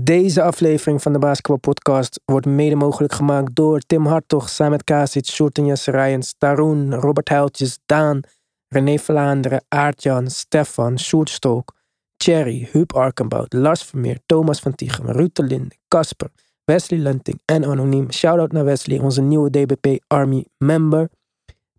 Deze 0.00 0.42
aflevering 0.42 1.02
van 1.02 1.12
de 1.12 1.18
Basketball 1.18 1.56
Podcast 1.56 2.20
wordt 2.24 2.46
mede 2.46 2.74
mogelijk 2.74 3.12
gemaakt 3.12 3.54
door 3.54 3.80
Tim 3.80 4.06
Hartog, 4.06 4.48
Samet 4.48 4.84
Kasic, 4.84 5.26
Sjoerd 5.26 5.58
Rijens, 5.84 6.34
Taroen, 6.38 6.94
Robert 6.94 7.28
Huiltjes, 7.28 7.78
Daan, 7.86 8.20
René 8.68 8.98
Vlaanderen, 8.98 9.64
Aartjan, 9.68 10.30
Stefan, 10.30 10.98
Sjoerd 10.98 11.30
Stolk, 11.30 11.74
Thierry, 12.16 12.68
Huub 12.72 12.92
Arkenbout, 12.92 13.52
Lars 13.52 13.82
Vermeer, 13.82 14.18
Thomas 14.26 14.60
van 14.60 14.74
Tichem, 14.74 15.06
Ruud 15.06 15.30
de 15.32 15.42
Linde, 15.42 15.74
Casper, 15.88 16.30
Wesley 16.64 17.00
Lenting 17.00 17.40
en 17.44 17.64
Anoniem. 17.64 18.12
Shoutout 18.12 18.52
naar 18.52 18.64
Wesley, 18.64 18.98
onze 18.98 19.22
nieuwe 19.22 19.50
DBP 19.50 20.02
Army 20.06 20.46
member. 20.58 21.08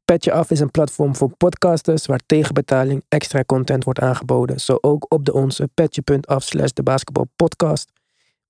Petje 0.06 0.32
Af 0.32 0.52
is 0.52 0.60
een 0.60 0.72
platform 0.72 1.16
voor 1.16 1.32
podcasters 1.38 2.06
waar 2.06 2.22
tegen 2.26 2.54
betaling 2.54 3.04
extra 3.10 3.44
content 3.44 3.84
wordt 3.84 4.00
aangeboden. 4.00 4.60
Zo 4.60 4.78
ook 4.82 5.06
op 5.14 5.26
de 5.26 5.34
onze 5.34 5.70
petje.af 5.74 6.44
slash 6.44 6.72
de 6.72 6.84
basketbalpodcast. 6.84 7.92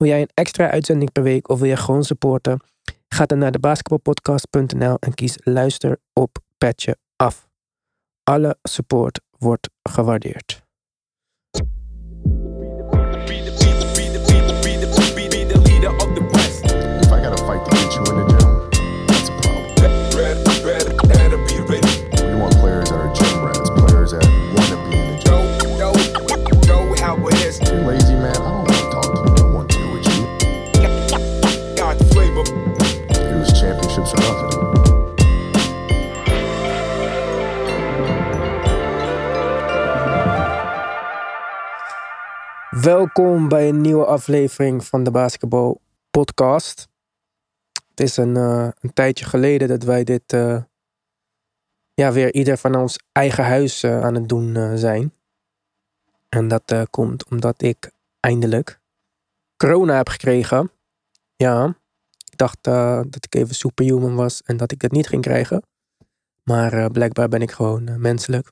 Wil 0.04 0.12
jij 0.12 0.22
een 0.22 0.30
extra 0.34 0.70
uitzending 0.70 1.12
per 1.12 1.24
week 1.24 1.50
of 1.50 1.60
wil 1.60 1.70
je 1.70 1.78
gewoon 1.78 2.04
supporten? 2.04 2.60
Ga 3.08 3.26
dan 3.26 3.38
naar 3.38 3.52
de 3.52 3.60
basketbalpodcast.nl 3.60 4.98
en 5.00 5.14
kies 5.14 5.36
luister 5.44 5.98
op 6.14 6.38
Petje 6.58 6.98
Af. 7.16 7.48
Alle 8.24 8.58
support 8.64 9.20
wordt 9.38 9.70
gewaardeerd. 9.90 10.63
Welkom 43.14 43.48
bij 43.48 43.70
een 43.70 43.82
nieuwe 43.82 44.06
aflevering 44.06 44.86
van 44.86 45.04
de 45.04 45.12
Basketball 45.12 45.78
Podcast. 46.10 46.88
Het 47.90 48.00
is 48.00 48.18
een, 48.18 48.36
eh, 48.36 48.68
een 48.80 48.94
tijdje 48.94 49.26
geleden 49.26 49.68
dat 49.68 49.84
wij 49.84 50.04
dit 50.04 50.34
eh, 50.34 50.64
ja, 51.94 52.12
weer 52.12 52.34
ieder 52.34 52.58
van 52.58 52.76
ons 52.76 53.00
eigen 53.12 53.44
huis 53.44 53.84
eh, 53.84 54.02
aan 54.02 54.14
het 54.14 54.30
doen 54.30 54.78
zijn. 54.78 55.14
En 56.30 56.48
dat 56.48 56.90
komt 56.90 57.30
omdat 57.30 57.62
ik 57.62 57.92
eindelijk 58.20 58.80
corona 59.58 59.96
heb 59.96 60.10
gekregen. 60.10 60.72
Ja, 61.36 61.78
ik 62.32 62.38
dacht 62.38 62.64
dat 62.64 63.26
ik 63.26 63.36
even 63.36 63.56
superhuman 63.56 64.16
was 64.16 64.42
en 64.42 64.58
dat 64.58 64.72
ik 64.72 64.82
het 64.82 64.92
niet 64.92 65.08
ging 65.08 65.22
krijgen. 65.22 65.64
Maar 66.44 66.92
blijkbaar 66.92 67.30
ben 67.30 67.42
ik 67.42 67.52
gewoon 67.52 68.02
menselijk. 68.02 68.52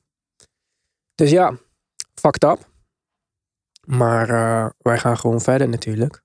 Dus 1.14 1.30
ja, 1.30 1.56
fucked 2.14 2.44
up. 2.44 2.71
Maar 3.86 4.28
eh, 4.28 4.70
wij 4.78 4.98
gaan 4.98 5.18
gewoon 5.18 5.40
verder 5.40 5.68
natuurlijk. 5.68 6.22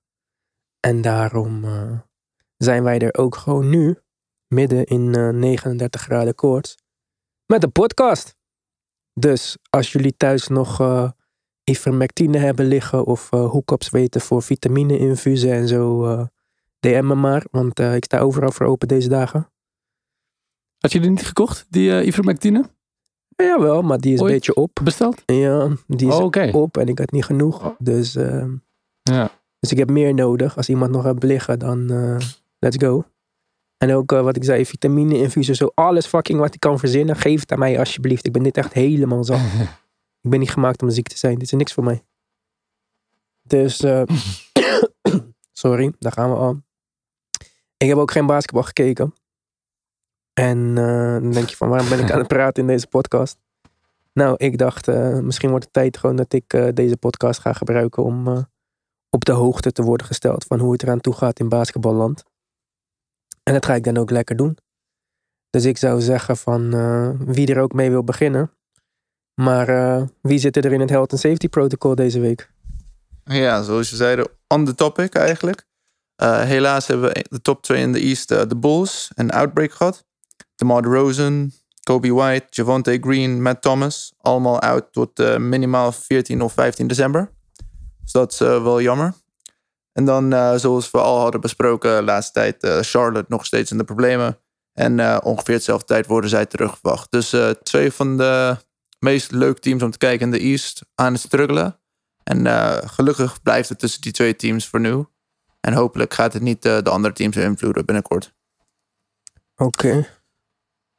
En 0.80 1.02
daarom 1.02 1.64
eh, 1.64 1.98
zijn 2.56 2.82
wij 2.82 2.98
er 2.98 3.14
ook 3.18 3.36
gewoon 3.36 3.68
nu, 3.68 3.98
midden 4.46 4.84
in 4.84 5.14
eh, 5.14 5.28
39 5.28 6.00
graden 6.00 6.34
koorts, 6.34 6.76
met 7.46 7.62
een 7.62 7.72
podcast. 7.72 8.36
Dus 9.12 9.58
als 9.70 9.92
jullie 9.92 10.16
thuis 10.16 10.48
nog 10.48 10.80
ivermectine 11.64 12.38
hebben 12.38 12.66
liggen 12.66 13.04
of 13.04 13.30
hookups 13.30 13.90
weten 13.90 14.20
voor 14.20 14.42
vitamine-infusen 14.42 15.52
en 15.52 15.68
zo, 15.68 16.02
DM 16.80 17.06
me 17.06 17.14
maar, 17.14 17.44
want 17.50 17.78
ik 17.78 18.04
sta 18.04 18.18
overal 18.18 18.50
voor 18.50 18.66
open 18.66 18.88
deze 18.88 19.08
dagen. 19.08 19.50
Had 20.78 20.92
je 20.92 21.00
die 21.00 21.10
niet 21.10 21.26
gekocht, 21.26 21.66
die 21.68 22.04
ivermectine? 22.04 22.70
Ja, 23.42 23.44
jawel, 23.46 23.82
maar 23.82 23.98
die 23.98 24.12
is 24.12 24.20
Ooit? 24.20 24.28
een 24.30 24.36
beetje 24.36 24.54
op. 24.54 24.80
Besteld? 24.82 25.22
Ja, 25.26 25.68
die 25.86 26.08
is 26.08 26.14
Oh, 26.14 26.24
oké. 26.24 26.50
op 26.52 26.76
en 26.76 26.88
ik 26.88 26.98
had 26.98 27.10
niet 27.10 27.24
genoeg. 27.24 27.74
Dus, 27.78 28.14
ehm, 28.16 28.56
Ja. 29.02 29.30
dus 29.58 29.72
ik 29.72 29.78
heb 29.78 29.90
meer 29.90 30.14
nodig. 30.14 30.56
Als 30.56 30.68
iemand 30.68 30.90
nog 30.90 31.02
hebt 31.04 31.22
liggen, 31.22 31.58
dan 31.58 31.90
eh, 31.90 32.16
let's 32.58 32.76
go. 32.76 33.04
En 33.76 33.92
ook 33.94 34.12
eh, 34.12 34.22
wat 34.22 34.36
ik 34.36 34.44
zei, 34.44 34.66
vitamine-infusen, 34.66 35.54
zo 35.54 35.70
alles 35.74 36.06
fucking 36.06 36.38
wat 36.38 36.54
ik 36.54 36.60
kan 36.60 36.78
verzinnen. 36.78 37.16
Geef 37.16 37.40
het 37.40 37.52
aan 37.52 37.58
mij 37.58 37.78
alsjeblieft. 37.78 38.26
Ik 38.26 38.32
ben 38.32 38.42
dit 38.42 38.56
echt 38.56 38.72
helemaal 38.72 39.24
zat. 39.24 39.40
ik 40.22 40.30
ben 40.30 40.38
niet 40.38 40.50
gemaakt 40.50 40.82
om 40.82 40.90
ziek 40.90 41.08
te 41.08 41.18
zijn. 41.18 41.34
Dit 41.34 41.42
is 41.42 41.50
niks 41.52 41.72
voor 41.72 41.84
mij. 41.84 42.02
Dus, 43.42 43.80
eh, 43.80 44.02
sorry, 45.52 45.92
daar 45.98 46.12
gaan 46.12 46.30
we 46.30 46.36
al. 46.36 46.60
Ik 47.76 47.88
heb 47.88 47.96
ook 47.96 48.10
geen 48.10 48.26
basketbal 48.26 48.62
gekeken. 48.62 49.14
En 50.38 50.78
eh, 50.78 51.12
dan 51.12 51.30
denk 51.30 51.48
je 51.48 51.56
van, 51.56 51.68
waarom 51.68 51.88
ben 51.88 51.98
ik 51.98 52.10
aan 52.10 52.18
het 52.18 52.28
praten 52.28 52.62
in 52.62 52.68
deze 52.68 52.86
podcast? 52.86 53.36
Nou, 54.12 54.34
ik 54.36 54.58
dacht, 54.58 54.88
eh, 54.88 55.18
misschien 55.18 55.50
wordt 55.50 55.64
het 55.64 55.74
tijd 55.74 55.96
gewoon 55.96 56.16
dat 56.16 56.32
ik 56.32 56.52
eh, 56.52 56.68
deze 56.74 56.96
podcast 56.96 57.40
ga 57.40 57.52
gebruiken 57.52 58.02
om 58.02 58.46
op 59.10 59.24
de 59.24 59.32
hoogte 59.32 59.72
te 59.72 59.82
worden 59.82 60.06
gesteld 60.06 60.44
van 60.44 60.58
hoe 60.58 60.72
het 60.72 60.82
eraan 60.82 61.00
toe 61.00 61.14
gaat 61.14 61.40
in 61.40 61.48
basketballand. 61.48 62.24
En 63.42 63.52
dat 63.52 63.66
ga 63.66 63.74
ik 63.74 63.84
dan 63.84 63.96
ook 63.96 64.10
lekker 64.10 64.36
doen. 64.36 64.58
Dus 65.50 65.64
ik 65.64 65.78
zou 65.78 66.00
zeggen 66.00 66.36
van 66.36 66.70
wie 67.26 67.54
er 67.54 67.60
ook 67.60 67.72
mee 67.72 67.90
wil 67.90 68.04
beginnen. 68.04 68.50
Maar 69.34 69.66
wie 70.20 70.38
zit 70.38 70.56
er 70.56 70.72
in 70.72 70.80
het 70.80 70.90
Health 70.90 71.10
and 71.10 71.20
Safety 71.20 71.48
Protocol 71.48 71.94
deze 71.94 72.20
week? 72.20 72.50
Ja, 73.24 73.62
zoals 73.62 73.90
je 73.90 73.96
zei, 73.96 74.24
on 74.48 74.64
the 74.64 74.74
topic 74.74 75.14
eigenlijk. 75.14 75.66
Helaas 76.24 76.86
hebben 76.86 77.08
we 77.08 77.26
de 77.30 77.40
top 77.40 77.62
2 77.62 77.82
in 77.82 77.92
de 77.92 78.00
East, 78.00 78.28
de 78.28 78.56
Bulls, 78.56 79.10
een 79.14 79.30
outbreak 79.30 79.72
gehad. 79.72 80.06
DeMar 80.54 80.82
DeRozan, 80.82 81.52
Kobe 81.88 82.12
White, 82.12 82.46
Javante 82.50 82.98
Green, 83.00 83.42
Matt 83.42 83.62
Thomas. 83.62 84.12
Allemaal 84.20 84.60
out 84.60 84.92
tot 84.92 85.18
eh, 85.18 85.36
minimaal 85.36 85.92
14 85.92 86.42
of 86.42 86.52
15 86.52 86.86
december. 86.86 87.30
Dus 88.02 88.12
dat 88.12 88.32
is 88.32 88.40
eh, 88.40 88.62
wel 88.62 88.80
jammer. 88.80 89.14
En 89.92 90.04
dan, 90.04 90.32
eh, 90.32 90.54
zoals 90.54 90.90
we 90.90 90.98
al 90.98 91.18
hadden 91.20 91.40
besproken 91.40 91.96
de 91.96 92.02
laatste 92.02 92.32
tijd, 92.32 92.86
Charlotte 92.86 93.24
nog 93.28 93.46
steeds 93.46 93.70
in 93.70 93.78
de 93.78 93.84
problemen. 93.84 94.38
En 94.72 95.22
ongeveer 95.22 95.54
hetzelfde 95.54 95.86
tijd 95.86 96.06
worden 96.06 96.30
zij 96.30 96.46
teruggewacht. 96.46 97.10
Dus 97.10 97.34
twee 97.62 97.92
van 97.92 98.16
de 98.16 98.56
meest 98.98 99.30
leuke 99.30 99.60
teams 99.60 99.82
om 99.82 99.90
te 99.90 99.98
kijken 99.98 100.26
in 100.26 100.32
de 100.32 100.38
East 100.38 100.82
aan 100.94 101.12
het 101.12 101.22
struggelen. 101.22 101.80
En 102.22 102.46
gelukkig 102.88 103.42
blijft 103.42 103.68
het 103.68 103.78
tussen 103.78 104.00
die 104.00 104.12
twee 104.12 104.36
teams 104.36 104.68
voor 104.68 104.80
nu. 104.80 105.04
En 105.60 105.72
hopelijk 105.72 106.14
gaat 106.14 106.32
het 106.32 106.42
niet 106.42 106.62
de 106.62 106.90
andere 106.90 107.14
teams 107.14 107.36
beïnvloeden 107.36 107.86
binnenkort. 107.86 108.34
Oké. 109.56 110.17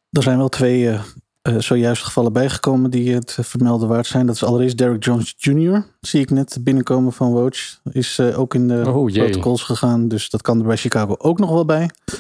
Er 0.09 0.24
zijn 0.24 0.38
wel 0.38 0.50
twee 0.50 0.90
eh, 0.90 1.02
eh, 1.42 1.59
zojuist 1.59 2.03
gevallen 2.03 2.34
bijgekomen 2.34 2.92
die 2.92 3.14
het 3.14 3.36
eh, 3.38 3.46
vermelden 3.46 3.88
waard 3.88 4.08
zijn. 4.08 4.25
Dat 4.25 4.36
is 4.36 4.44
allereerst 4.44 4.78
Derrick 4.78 5.03
Jones 5.03 5.36
Jr. 5.38 5.86
Zie 6.02 6.22
ik 6.22 6.30
net 6.30 6.58
binnenkomen 6.62 7.14
van 7.14 7.31
Woj. 7.31 7.52
Is 7.92 8.19
ook 8.19 8.53
in 8.53 8.68
de 8.68 8.84
Oh, 8.88 9.14
protocols 9.14 9.64
gegaan. 9.64 10.08
Dus 10.08 10.30
dat 10.30 10.42
kan 10.42 10.59
er 10.59 10.66
bij 10.66 10.78
Chicago 10.78 11.16
ook 11.18 11.40
nog 11.40 11.50
wel 11.50 11.66
bij. 11.66 11.90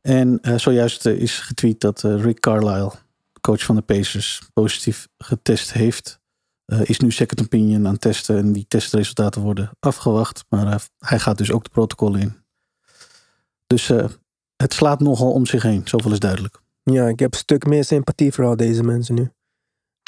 En 0.00 0.40
zojuist 0.56 1.06
is 1.06 1.38
getweet 1.38 1.80
dat 1.80 2.02
Rick 2.02 2.40
Carlisle, 2.40 2.92
coach 3.40 3.62
van 3.62 3.74
de 3.74 3.82
Pacers, 3.82 4.42
positief 4.52 5.08
getest 5.18 5.72
heeft. 5.72 6.20
Is 6.82 6.98
nu 6.98 7.10
second 7.10 7.40
opinion 7.42 7.86
aan 7.86 7.92
het 7.92 8.00
testen. 8.00 8.36
En 8.36 8.52
die 8.52 8.64
testresultaten 8.68 9.42
worden 9.42 9.70
afgewacht. 9.80 10.44
Maar 10.48 10.88
hij 10.98 11.18
gaat 11.18 11.38
dus 11.38 11.52
ook 11.52 11.64
de 11.64 11.70
protocollen 11.70 12.20
in. 12.20 12.36
Dus 13.66 13.88
het 14.56 14.72
slaat 14.74 15.00
nogal 15.00 15.32
om 15.32 15.46
zich 15.46 15.62
heen. 15.62 15.82
Zoveel 15.84 16.12
is 16.12 16.18
duidelijk. 16.18 16.60
Ja, 16.92 17.08
ik 17.08 17.18
heb 17.18 17.32
een 17.32 17.38
stuk 17.38 17.66
meer 17.66 17.84
sympathie 17.84 18.32
voor 18.32 18.44
al 18.44 18.56
deze 18.56 18.82
mensen 18.82 19.14
nu. 19.14 19.30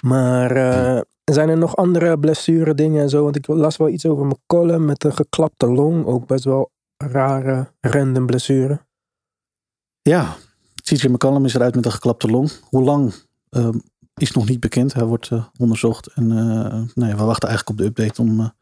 Maar 0.03 0.51
eh, 0.51 1.01
zijn 1.25 1.49
er 1.49 1.59
nog 1.59 1.77
andere 1.77 2.19
blessure 2.19 2.75
dingen 2.75 3.03
en 3.03 3.09
zo? 3.09 3.23
Want 3.25 3.37
ik 3.37 3.47
las 3.47 3.77
wel 3.77 3.89
iets 3.89 4.07
over 4.07 4.27
McCollum 4.27 4.85
met 4.85 5.05
een 5.05 5.13
geklapte 5.13 5.67
long. 5.67 6.07
Ook 6.07 6.27
best 6.27 6.45
wel 6.45 6.71
rare, 6.97 7.73
random 7.81 8.27
blessure. 8.27 8.81
Ja, 10.03 10.37
CJ 10.83 11.09
McCollum 11.09 11.45
is 11.45 11.55
eruit 11.55 11.75
met 11.75 11.85
een 11.85 11.93
geklapte 11.93 12.31
long. 12.31 12.51
Hoe 12.69 12.83
lang 12.83 13.15
ehm, 13.49 13.79
is 14.15 14.33
nog 14.33 14.49
niet 14.49 14.61
bekend. 14.61 14.93
Hij 14.93 15.05
wordt 15.05 15.31
eh, 15.31 15.45
onderzocht. 15.59 16.07
En 16.07 16.31
eh, 16.31 16.83
nee, 16.95 17.15
we 17.15 17.25
wachten 17.25 17.49
eigenlijk 17.49 17.69
op 17.69 17.77
de 17.77 17.85
update 17.85 18.23
om, 18.23 18.53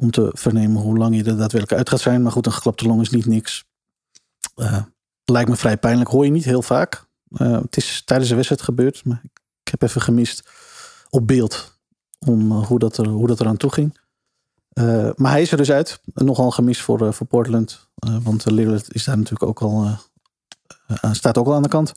om 0.00 0.10
te 0.10 0.30
vernemen 0.32 0.82
hoe 0.82 0.98
lang 0.98 1.14
hij 1.14 1.24
er 1.24 1.36
daadwerkelijk 1.36 1.72
uit 1.72 1.88
gaat 1.88 2.00
zijn. 2.00 2.22
Maar 2.22 2.32
goed, 2.32 2.46
een 2.46 2.52
geklapte 2.52 2.86
long 2.86 3.00
is 3.00 3.10
niet 3.10 3.26
niks. 3.26 3.64
Lijkt 5.24 5.48
me 5.48 5.56
vrij 5.56 5.76
pijnlijk. 5.76 6.10
Hoor 6.10 6.24
je 6.24 6.30
niet 6.30 6.44
heel 6.44 6.62
vaak. 6.62 7.03
Eh, 7.34 7.60
het 7.60 7.76
is 7.76 8.02
tijdens 8.04 8.28
de 8.28 8.34
wedstrijd 8.34 8.62
gebeurd. 8.62 9.04
Maar 9.04 9.20
ik, 9.62 9.70
heb 9.70 9.82
even 9.82 10.00
gemist 10.00 10.48
op 11.10 11.26
beeld 11.26 11.78
om 12.26 12.52
eh, 12.52 12.66
hoe, 12.66 12.78
dat 12.78 12.96
er, 12.96 13.08
hoe 13.08 13.26
dat 13.26 13.40
eraan 13.40 13.56
toe 13.56 13.72
ging. 13.72 13.98
Eh, 14.68 15.10
maar 15.16 15.30
hij 15.30 15.42
is 15.42 15.50
er 15.50 15.56
dus 15.56 15.70
uit. 15.70 16.00
Nogal 16.14 16.50
gemist 16.50 16.80
voor, 16.80 17.14
voor 17.14 17.26
Portland. 17.26 17.88
Want 18.22 18.50
Lillard 18.50 18.94
is 18.94 19.04
daar 19.04 19.16
natuurlijk 19.16 19.42
ook 19.42 19.60
al 19.60 19.98
staat 21.12 21.38
ook 21.38 21.46
al 21.46 21.54
aan 21.54 21.62
de 21.62 21.68
kant. 21.68 21.92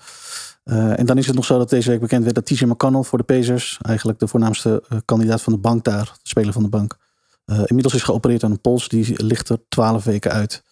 En 0.64 1.06
dan 1.06 1.18
is 1.18 1.28
het 1.28 1.36
nog 1.36 1.46
zo 1.46 1.58
dat 1.58 1.70
deze 1.70 1.90
week 1.90 2.00
bekend 2.00 2.24
werd 2.24 2.36
dat 2.36 2.46
TJ 2.46 2.64
McConnell 2.64 3.04
voor 3.04 3.18
de 3.18 3.24
Pacers, 3.24 3.78
eigenlijk 3.82 4.20
de 4.20 4.28
voornaamste 4.28 4.84
kandidaat 5.06 5.42
van 5.42 5.54
de 5.54 5.60
bank 5.60 5.84
daar, 5.84 6.04
de 6.04 6.30
speler 6.30 6.54
van 6.54 6.64
de 6.64 6.70
bank, 6.70 6.98
inmiddels 7.46 7.94
is 7.94 8.04
geopereerd 8.04 8.44
aan 8.44 8.52
een 8.52 8.62
pols. 8.62 8.88
Die 8.88 9.24
ligt 9.24 9.50
er 9.50 9.60
12 9.70 10.04
weken 10.04 10.32
uit. 10.32 10.64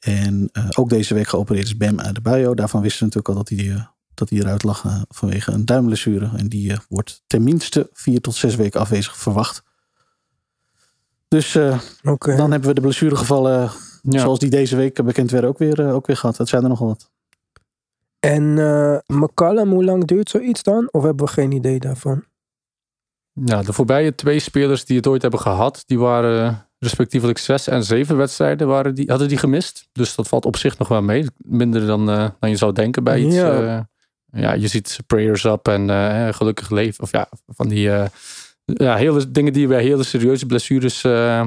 En 0.00 0.50
ook 0.76 0.88
deze 0.88 1.14
week 1.14 1.28
geopereerd 1.28 1.66
is 1.66 1.76
Bam 1.76 2.00
Adebayo. 2.00 2.54
Daarvan 2.54 2.82
wisten 2.82 2.98
we 2.98 3.04
natuurlijk 3.04 3.34
al 3.34 3.44
dat 3.44 3.48
hij, 3.48 3.86
dat 4.14 4.30
hij 4.30 4.38
eruit 4.38 4.62
lag 4.62 4.84
eh, 4.84 5.02
vanwege 5.08 5.52
een 5.52 5.64
duimblessure. 5.64 6.30
En 6.36 6.48
die 6.48 6.72
eh, 6.72 6.78
wordt 6.88 7.22
tenminste 7.26 7.90
vier 7.92 8.20
tot 8.20 8.34
zes 8.34 8.54
weken 8.56 8.80
afwezig 8.80 9.16
verwacht. 9.16 9.62
Dus 11.28 11.54
eh, 11.54 11.78
Oké. 12.04 12.36
dan 12.36 12.50
hebben 12.50 12.68
we 12.68 12.74
de 12.74 12.80
blessuregevallen 12.80 13.70
Ja. 14.02 14.20
zoals 14.20 14.38
die 14.38 14.50
deze 14.50 14.76
week 14.76 15.04
bekend 15.04 15.30
werden 15.30 15.50
ook 15.50 15.58
weer, 15.58 15.92
ook 15.92 16.06
weer 16.06 16.16
gehad. 16.16 16.36
Dat 16.36 16.48
zijn 16.48 16.62
er 16.62 16.68
nogal 16.68 16.86
wat. 16.86 17.10
En 18.20 18.58
eh 18.58 19.16
McCallum, 19.16 19.70
hoe 19.70 19.84
lang 19.84 20.04
duurt 20.04 20.30
zoiets 20.30 20.62
dan? 20.62 20.88
Of 20.90 21.02
hebben 21.02 21.26
we 21.26 21.32
geen 21.32 21.52
idee 21.52 21.78
daarvan? 21.78 22.24
Ja, 23.32 23.62
de 23.62 23.72
voorbije 23.72 24.14
twee 24.14 24.38
spelers 24.38 24.84
die 24.84 24.96
het 24.96 25.06
ooit 25.06 25.22
hebben 25.22 25.40
gehad, 25.40 25.82
die 25.86 25.98
waren 25.98 26.68
respectievelijk 26.78 27.38
zes 27.38 27.66
en 27.66 27.84
zeven 27.84 28.16
wedstrijden 28.16 28.68
waren 28.68 28.94
die, 28.94 29.10
hadden 29.10 29.28
die 29.28 29.38
gemist. 29.38 29.88
Dus 29.92 30.14
dat 30.14 30.28
valt 30.28 30.46
op 30.46 30.56
zich 30.56 30.78
nog 30.78 30.88
wel 30.88 31.02
mee. 31.02 31.26
Minder 31.36 31.86
dan, 31.86 32.10
eh, 32.10 32.28
dan 32.38 32.50
je 32.50 32.56
zou 32.56 32.72
denken 32.72 33.04
bij 33.04 33.20
iets. 33.20 33.34
Ja. 33.34 33.60
Ja, 33.62 33.88
ja 34.32 34.52
je 34.52 34.68
ziet 34.68 34.98
prayers 35.06 35.44
up 35.44 35.68
en 35.68 35.90
eh, 35.90 36.32
gelukkig 36.32 36.70
leven. 36.70 37.02
Of 37.02 37.12
ja, 37.12 37.28
van 37.46 37.68
die 37.68 37.90
eh, 37.90 38.08
ja, 38.64 38.96
hele 38.96 39.30
dingen 39.30 39.52
die 39.52 39.62
je 39.62 39.68
bij 39.68 39.82
hele 39.82 40.02
serieuze 40.02 40.46
blessures 40.46 41.04
eh, 41.04 41.46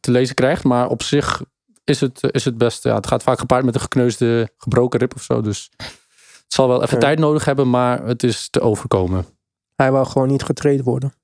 te 0.00 0.10
lezen 0.10 0.34
krijgt. 0.34 0.64
Maar 0.64 0.88
op 0.88 1.02
zich 1.02 1.42
is 1.84 2.00
het, 2.00 2.28
is 2.30 2.44
het 2.44 2.58
best. 2.58 2.82
Ja, 2.82 2.94
het 2.94 3.06
gaat 3.06 3.22
vaak 3.22 3.38
gepaard 3.38 3.64
met 3.64 3.74
een 3.74 3.80
gekneusde, 3.80 4.52
gebroken 4.58 4.98
rib 4.98 5.14
of 5.14 5.22
zo. 5.22 5.40
Dus 5.40 5.70
het 5.76 6.54
zal 6.54 6.68
wel 6.68 6.82
even 6.82 6.98
tijd 6.98 7.18
nodig 7.18 7.44
hebben, 7.44 7.70
maar 7.70 8.06
het 8.06 8.22
is 8.22 8.50
te 8.50 8.60
overkomen. 8.60 9.26
Hij 9.74 9.92
wou 9.92 10.06
gewoon 10.06 10.28
niet 10.28 10.42
getraind 10.42 10.82
worden. 10.82 11.12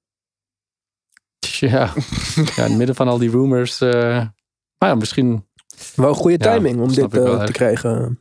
Ja, 1.62 1.92
ja 2.34 2.64
in 2.64 2.70
het 2.70 2.76
midden 2.76 2.94
van 2.94 3.08
al 3.08 3.18
die 3.18 3.30
rumors. 3.30 3.78
maar 3.78 4.32
ja, 4.78 4.94
misschien. 4.94 5.46
Wel 5.94 6.08
een 6.08 6.14
goede 6.14 6.44
Ja, 6.44 6.52
timing 6.52 6.80
om 6.80 6.92
dit 6.92 7.10
te 7.10 7.48
krijgen. 7.52 8.20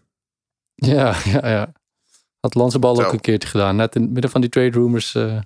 Ja, 0.76 1.16
ja, 1.24 1.50
ja. 1.50 1.74
Had 2.42 2.56
Lanzebal 2.56 3.04
ook 3.06 3.14
een 3.14 3.22
keertje 3.22 3.50
gedaan. 3.50 3.76
Net 3.76 3.96
in 3.96 4.02
het 4.02 4.12
midden 4.12 4.32
van 4.32 4.42
die 4.42 4.50
trade 4.50 4.70
rumors. 4.70 5.16
eh 5.16 5.40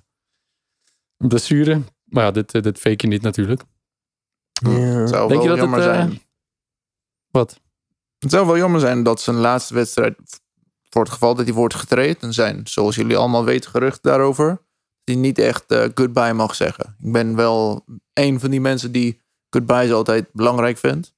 een 1.16 1.28
blessure. 1.28 1.82
Maar 2.04 2.24
ja, 2.24 2.30
dit, 2.30 2.54
eh, 2.54 2.62
dit 2.62 2.78
fake 2.78 2.96
je 2.98 3.06
niet 3.06 3.22
natuurlijk. 3.22 3.62
Ja. 4.52 5.06
Zou 5.06 5.28
Denk 5.28 5.42
je 5.42 5.48
wel 5.48 5.56
het, 5.56 5.66
jammer 5.66 5.78
eh, 5.78 5.84
zijn. 5.84 6.20
Wat? 7.30 7.60
Het 8.18 8.30
zou 8.30 8.46
wel 8.46 8.56
jammer 8.56 8.80
zijn 8.80 9.02
dat 9.02 9.20
zijn 9.20 9.36
laatste 9.36 9.74
wedstrijd, 9.74 10.16
voor 10.90 11.02
het 11.02 11.12
geval 11.12 11.34
dat 11.34 11.44
hij 11.44 11.54
wordt 11.54 11.74
getraind, 11.74 12.22
en 12.22 12.32
zijn, 12.32 12.66
zoals 12.66 12.96
jullie 12.96 13.16
allemaal 13.16 13.44
weten, 13.44 13.70
geruchten 13.70 14.10
daarover, 14.10 14.48
dat 14.48 14.58
hij 15.04 15.14
niet 15.14 15.38
echt 15.38 15.64
goodbye 15.94 16.32
mag 16.32 16.54
zeggen. 16.54 16.96
Ik 17.00 17.12
ben 17.12 17.36
wel 17.36 17.84
een 18.12 18.40
van 18.40 18.50
die 18.50 18.60
mensen 18.60 18.92
die 18.92 19.20
goodbyes 19.50 19.92
altijd 19.92 20.32
belangrijk 20.32 20.78
vindt. 20.78 21.14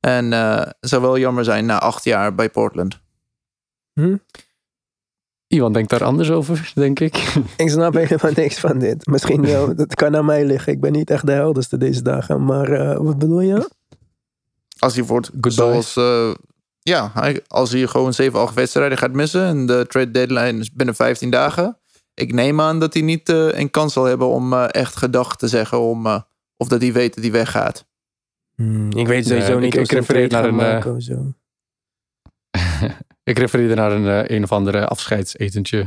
En 0.00 0.32
eh, 0.32 0.56
het 0.56 0.76
zou 0.80 1.02
wel 1.02 1.18
jammer 1.18 1.44
zijn 1.44 1.66
na 1.66 1.80
acht 1.80 2.04
jaar 2.04 2.34
bij 2.34 2.50
Portland. 2.50 3.00
Iwan 5.54 5.72
denkt 5.72 5.90
daar 5.90 6.04
anders 6.04 6.30
over, 6.30 6.72
denk 6.74 7.00
ik. 7.00 7.16
Ik 7.56 7.70
snap 7.70 7.94
helemaal 7.94 8.32
niks 8.34 8.58
van 8.60 8.78
dit. 8.78 9.06
Misschien, 9.06 9.42
ja, 9.42 9.66
dat 9.74 9.94
kan 9.94 10.16
aan 10.16 10.24
mij 10.24 10.44
liggen. 10.44 10.72
Ik 10.72 10.80
ben 10.80 10.92
niet 10.92 11.10
echt 11.10 11.26
de 11.26 11.32
helderste 11.32 11.76
deze 11.76 12.02
dagen. 12.02 12.44
Maar 12.44 12.72
eh, 12.72 12.96
wat 12.98 13.18
bedoel 13.18 13.40
je? 13.40 13.70
Als 14.78 14.94
hij 14.94 15.04
wordt 15.04 15.26
Goodbye. 15.26 15.50
zoals... 15.52 15.96
eh, 15.96 16.34
ja, 16.82 17.12
als 17.46 17.72
hij 17.72 17.86
gewoon 17.86 18.12
7, 18.14 18.40
8 18.40 18.54
wedstrijden 18.54 18.98
gaat 18.98 19.12
missen 19.12 19.44
en 19.44 19.66
de 19.66 19.84
trade 19.88 20.10
deadline 20.10 20.58
is 20.60 20.72
binnen 20.72 20.94
15 20.94 21.30
dagen. 21.30 21.78
Ik 22.14 22.32
neem 22.32 22.60
aan 22.60 22.80
dat 22.80 22.92
hij 22.94 23.02
niet 23.02 23.28
eh, 23.28 23.58
een 23.58 23.70
kans 23.70 23.92
zal 23.92 24.04
hebben 24.04 24.28
om 24.28 24.54
echt 24.54 24.96
gedag 24.96 25.36
te 25.36 25.48
zeggen 25.48 25.80
om, 25.80 26.06
eh, 26.06 26.20
of 26.56 26.68
dat 26.68 26.80
hij 26.80 26.92
weet 26.92 27.14
dat 27.14 27.24
hij 27.24 27.32
weggaat. 27.32 27.86
Hmm, 28.54 28.90
ik 28.92 29.06
weet 29.06 29.26
sowieso 29.26 29.52
Nee, 29.52 29.60
niet 29.60 29.74
ik- 29.74 29.80
of 29.80 29.86
ik 29.86 29.92
refereer 29.98 30.28
naar 30.30 30.44
een, 30.44 30.50
eh, 30.50 30.56
maken 30.56 30.94
of 30.96 31.02
zo. 31.02 31.32
ik 33.24 33.38
refereerde 33.38 33.74
naar 33.74 33.92
een, 33.92 34.08
eh, 34.08 34.36
een 34.36 34.42
of 34.42 34.52
andere 34.52 34.86
afscheidsetentje. 34.86 35.86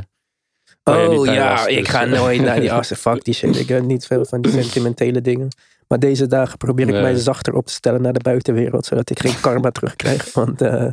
Oh 0.84 1.26
ja, 1.26 1.50
was, 1.54 1.66
ik 1.66 1.78
dus, 1.78 1.88
ga 1.88 2.04
eh. 2.04 2.10
nooit 2.10 2.40
naar 2.40 2.60
die 2.60 2.72
assen. 2.78 2.96
Fuck 2.96 3.24
die 3.24 3.34
shit. 3.34 3.58
Ik 3.58 3.68
heb 3.68 3.82
niet 3.82 4.06
veel 4.06 4.24
van 4.24 4.40
die 4.40 4.52
sentimentele 4.52 5.20
dingen. 5.20 5.48
Maar 5.88 5.98
deze 5.98 6.26
dagen 6.26 6.58
probeer 6.58 6.86
ik 6.86 6.92
Nee. 6.92 7.02
mij 7.02 7.14
zachter 7.14 7.54
op 7.54 7.66
te 7.66 7.72
stellen 7.72 8.02
naar 8.02 8.12
de 8.12 8.22
buitenwereld. 8.22 8.86
Zodat 8.86 9.10
ik 9.10 9.18
geen 9.18 9.40
karma 9.46 9.70
terugkrijg. 9.70 10.32
Want 10.32 10.60
eh, 10.60 10.86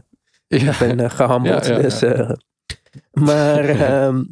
Ja, 0.47 0.71
ik 0.71 0.77
ben 0.97 1.11
gehandeld. 1.11 1.65
Ja, 1.65 1.75
ja, 1.75 1.81
dus, 1.81 2.01
maar 3.11 3.69
ehm, 3.89 4.23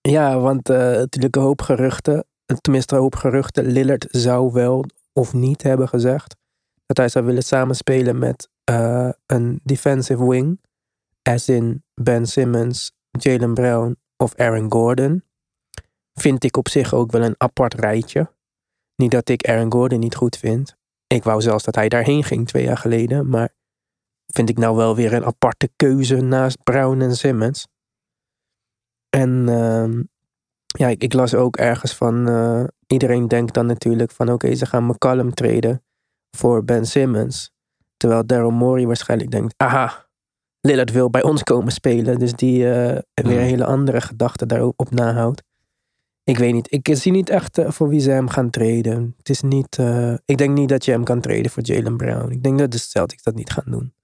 ja, 0.00 0.38
want 0.38 0.68
natuurlijk 0.68 1.36
een 1.36 1.42
hoop 1.42 1.62
geruchten. 1.62 2.26
Tenminste, 2.60 2.94
een 2.94 3.00
hoop 3.00 3.14
geruchten. 3.14 3.64
Lillard 3.66 4.06
zou 4.10 4.52
wel 4.52 4.84
of 5.12 5.32
niet 5.32 5.62
hebben 5.62 5.88
gezegd. 5.88 6.36
Dat 6.86 6.96
hij 6.96 7.08
zou 7.08 7.24
willen 7.24 7.42
samenspelen 7.42 8.18
met 8.18 8.48
een 9.26 9.60
defensive 9.64 10.28
wing. 10.28 10.60
As 11.26 11.48
in 11.48 11.84
Ben 11.94 12.26
Simmons, 12.26 12.92
Jalen 13.10 13.54
Brown 13.54 13.96
of 14.16 14.34
Aaron 14.34 14.72
Gordon. 14.72 15.24
Vind 16.14 16.44
ik 16.44 16.56
op 16.56 16.68
zich 16.68 16.94
ook 16.94 17.12
wel 17.12 17.22
een 17.22 17.34
apart 17.38 17.74
rijtje. 17.74 18.32
Niet 18.96 19.10
dat 19.10 19.28
ik 19.28 19.48
Aaron 19.48 19.72
Gordon 19.72 19.98
niet 19.98 20.14
goed 20.14 20.36
vind. 20.36 20.76
Ik 21.06 21.24
wou 21.24 21.40
zelfs 21.40 21.64
dat 21.64 21.74
hij 21.74 21.88
daarheen 21.88 22.24
ging 22.24 22.46
twee 22.46 22.64
jaar 22.64 22.76
geleden. 22.76 23.28
Maar 23.28 23.54
vind 24.26 24.48
ik 24.48 24.58
nou 24.58 24.76
wel 24.76 24.94
weer 24.94 25.12
een 25.12 25.24
aparte 25.24 25.70
keuze 25.76 26.16
naast 26.16 26.62
Brown 26.62 27.00
en 27.00 27.16
Simmons. 27.16 27.66
En 29.08 29.48
ehm, 29.48 30.02
ja, 30.66 30.88
ik, 30.88 31.12
las 31.12 31.34
ook 31.34 31.56
ergens 31.56 31.94
van... 31.94 32.28
eh, 32.28 32.64
iedereen 32.86 33.28
denkt 33.28 33.54
dan 33.54 33.66
natuurlijk 33.66 34.10
van... 34.10 34.32
Oké, 34.32 34.54
ze 34.54 34.66
gaan 34.66 34.84
McCallum 34.84 35.34
treden 35.34 35.84
voor 36.30 36.64
Ben 36.64 36.86
Simmons. 36.86 37.52
Terwijl 37.96 38.26
Daryl 38.26 38.50
Morey 38.50 38.86
waarschijnlijk 38.86 39.30
denkt... 39.30 39.54
Aha, 39.56 40.05
Lillard 40.66 40.90
wil 40.92 41.10
bij 41.10 41.22
ons 41.22 41.42
komen 41.42 41.72
spelen. 41.72 42.18
Dus 42.18 42.32
die 42.32 42.72
eh, 42.72 42.98
weer 43.14 43.40
hele 43.40 43.64
andere 43.64 44.00
gedachten 44.00 44.48
daarop 44.48 44.90
nahoudt. 44.90 45.42
Ik 46.24 46.38
weet 46.38 46.52
niet. 46.52 46.72
Ik 46.72 46.88
zie 46.92 47.12
niet 47.12 47.30
echt 47.30 47.58
eh, 47.58 47.70
voor 47.70 47.88
wie 47.88 48.00
ze 48.00 48.10
hem 48.10 48.28
gaan 48.28 48.50
treden. 48.50 49.14
Het 49.18 49.28
is 49.28 49.40
niet... 49.42 49.78
eh, 49.78 50.14
ik 50.24 50.38
denk 50.38 50.56
niet 50.56 50.68
dat 50.68 50.84
je 50.84 50.90
hem 50.90 51.04
kan 51.04 51.20
treden 51.20 51.50
voor 51.50 51.62
Jalen 51.62 51.96
Brown. 51.96 52.30
Ik 52.30 52.42
denk 52.42 52.58
dat 52.58 52.70
de 52.70 52.78
Celtics 52.78 53.22
dat 53.22 53.34
niet 53.34 53.50
gaan 53.50 53.70
doen. 53.70 53.94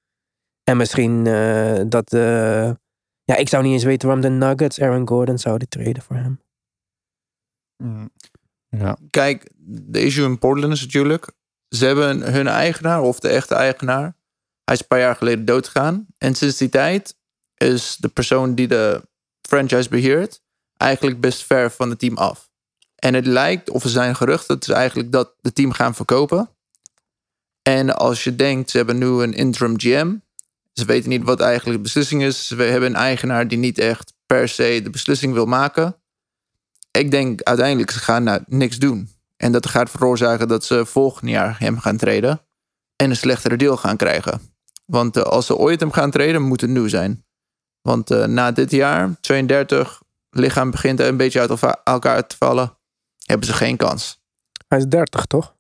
En 0.65 0.77
misschien 0.77 1.27
eh, 1.27 1.81
dat... 1.87 2.13
eh, 2.13 2.71
ja, 3.25 3.37
ik 3.37 3.49
zou 3.49 3.63
niet 3.63 3.73
eens 3.73 3.85
weten 3.85 4.09
waarom 4.09 4.25
de 4.25 4.47
Nuggets 4.47 4.81
Aaron 4.81 5.09
Gordon 5.09 5.39
zouden 5.39 5.69
treden 5.69 6.03
voor 6.03 6.17
hem. 6.17 6.41
ja. 8.69 8.97
Kijk, 9.11 9.51
de 9.67 10.01
issue 10.01 10.25
in 10.25 10.39
Portland 10.39 10.73
is 10.73 10.81
natuurlijk, 10.81 11.33
ze 11.69 11.87
hebben 11.87 12.33
hun 12.33 12.47
eigenaar 12.47 13.01
of 13.03 13.21
de 13.21 13.29
echte 13.29 13.55
eigenaar. 13.55 14.15
Hij 14.65 14.75
is 14.75 14.81
een 14.81 14.87
paar 14.87 14.99
jaar 14.99 15.17
geleden 15.17 15.45
doodgegaan. 15.45 16.07
En 16.19 16.35
sinds 16.35 16.57
die 16.57 16.69
tijd 16.69 17.17
is 17.57 17.97
de 17.97 18.09
persoon 18.09 18.55
die 18.55 18.69
de 18.69 19.09
franchise 19.41 19.89
beheert 19.89 20.43
eigenlijk 20.83 21.21
best 21.21 21.43
ver 21.43 21.71
van 21.71 21.91
het 21.91 21.99
team 21.99 22.17
af. 22.17 22.51
En 22.95 23.15
het 23.15 23.27
lijkt, 23.27 23.71
of 23.71 23.85
er 23.85 23.91
zijn 23.91 24.17
geruchten, 24.17 24.55
het 24.55 24.69
is 24.69 24.75
eigenlijk 24.75 25.13
dat 25.13 25.35
de 25.41 25.53
team 25.53 25.73
gaan 25.73 25.95
verkopen. 25.95 26.51
En 27.63 27.97
als 27.97 28.25
je 28.25 28.37
denkt, 28.37 28.71
ze 28.71 28.77
hebben 28.77 28.99
nu 28.99 29.07
een 29.07 29.33
interim 29.33 29.81
GM. 29.81 30.15
Ze 30.73 30.85
weten 30.85 31.09
niet 31.09 31.23
wat 31.23 31.41
eigenlijk 31.41 31.77
de 31.77 31.83
beslissing 31.83 32.23
is. 32.23 32.47
Ze 32.47 32.55
hebben 32.57 32.89
een 32.89 32.97
eigenaar 32.97 33.49
die 33.49 33.59
niet 33.59 33.79
echt 33.79 34.13
per 34.27 34.49
se 34.49 34.81
de 34.83 34.91
beslissing 34.91 35.33
wil 35.33 35.47
maken. 35.47 35.97
Ik 36.91 37.11
denk 37.11 37.43
uiteindelijk, 37.43 37.91
ze 37.91 37.99
gaan 37.99 38.23
nou 38.23 38.43
niks 38.47 38.79
doen. 38.79 39.11
En 39.37 39.53
dat 39.53 39.67
gaat 39.67 39.91
veroorzaken 39.91 40.49
dat 40.49 40.65
ze 40.65 40.87
volgend 40.87 41.31
jaar 41.31 41.59
hem 41.59 41.79
gaan 41.79 41.97
treden. 41.97 42.41
En 42.97 43.11
een 43.11 43.17
slechtere 43.17 43.57
deal 43.57 43.77
gaan 43.77 43.97
krijgen. 43.97 44.52
Want 44.85 45.17
eh, 45.17 45.23
als 45.23 45.47
ze 45.47 45.57
ooit 45.57 45.81
hem 45.81 45.93
gaan 45.93 46.11
treden, 46.11 46.43
moet 46.43 46.61
het 46.61 46.71
nu 46.71 46.89
zijn. 46.89 47.25
Want 47.81 48.11
eh, 48.11 48.27
na 48.27 48.53
dit 48.53 48.71
jaar, 48.71 49.21
32, 49.21 50.03
lichaam 50.31 50.71
begint 50.71 51.01
een 51.01 51.17
beetje 51.17 51.41
uit 51.41 51.63
elkaar 51.85 52.27
te 52.27 52.37
vallen. 52.37 52.79
Hebben 53.25 53.47
ze 53.47 53.53
geen 53.53 53.77
kans. 53.77 54.21
Hij 54.69 54.79
is 54.79 54.87
30, 54.87 55.27
toch? 55.27 55.57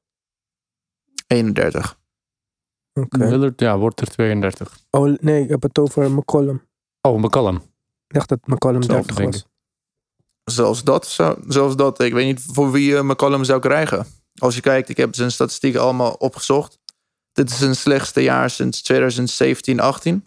31. 1.26 2.00
Oké. 2.92 3.16
Lillard, 3.16 3.60
ja, 3.60 3.78
wordt 3.78 4.00
er 4.00 4.06
32. 4.06 4.78
Oh, 4.90 5.18
nee, 5.20 5.42
ik 5.42 5.48
heb 5.48 5.62
het 5.62 5.78
over 5.78 6.10
McCollum. 6.10 6.62
Oh, 7.00 7.22
McCallum. 7.22 7.56
Ik 8.06 8.14
dacht 8.14 8.28
dat 8.28 8.46
McCollum 8.46 8.82
Zo, 8.82 8.92
30 8.92 9.16
denk 9.16 9.32
was. 9.32 9.46
Zelfs 10.44 10.84
dat, 10.84 11.06
zou, 11.06 11.38
zelfs 11.48 11.76
dat, 11.76 12.00
ik 12.00 12.12
weet 12.12 12.26
niet 12.26 12.40
voor 12.52 12.70
wie 12.70 12.90
je 12.90 13.02
McCollum 13.02 13.44
zou 13.44 13.60
krijgen. 13.60 14.06
Als 14.38 14.54
je 14.54 14.60
kijkt, 14.60 14.88
ik 14.88 14.96
heb 14.96 15.14
zijn 15.14 15.30
statistieken 15.30 15.80
allemaal 15.80 16.12
opgezocht. 16.12 16.78
Dit 17.32 17.50
is 17.50 17.58
zijn 17.58 17.76
slechtste 17.76 18.22
jaar 18.22 18.50
sinds 18.50 18.82
2017, 18.82 19.80
18. 19.80 20.26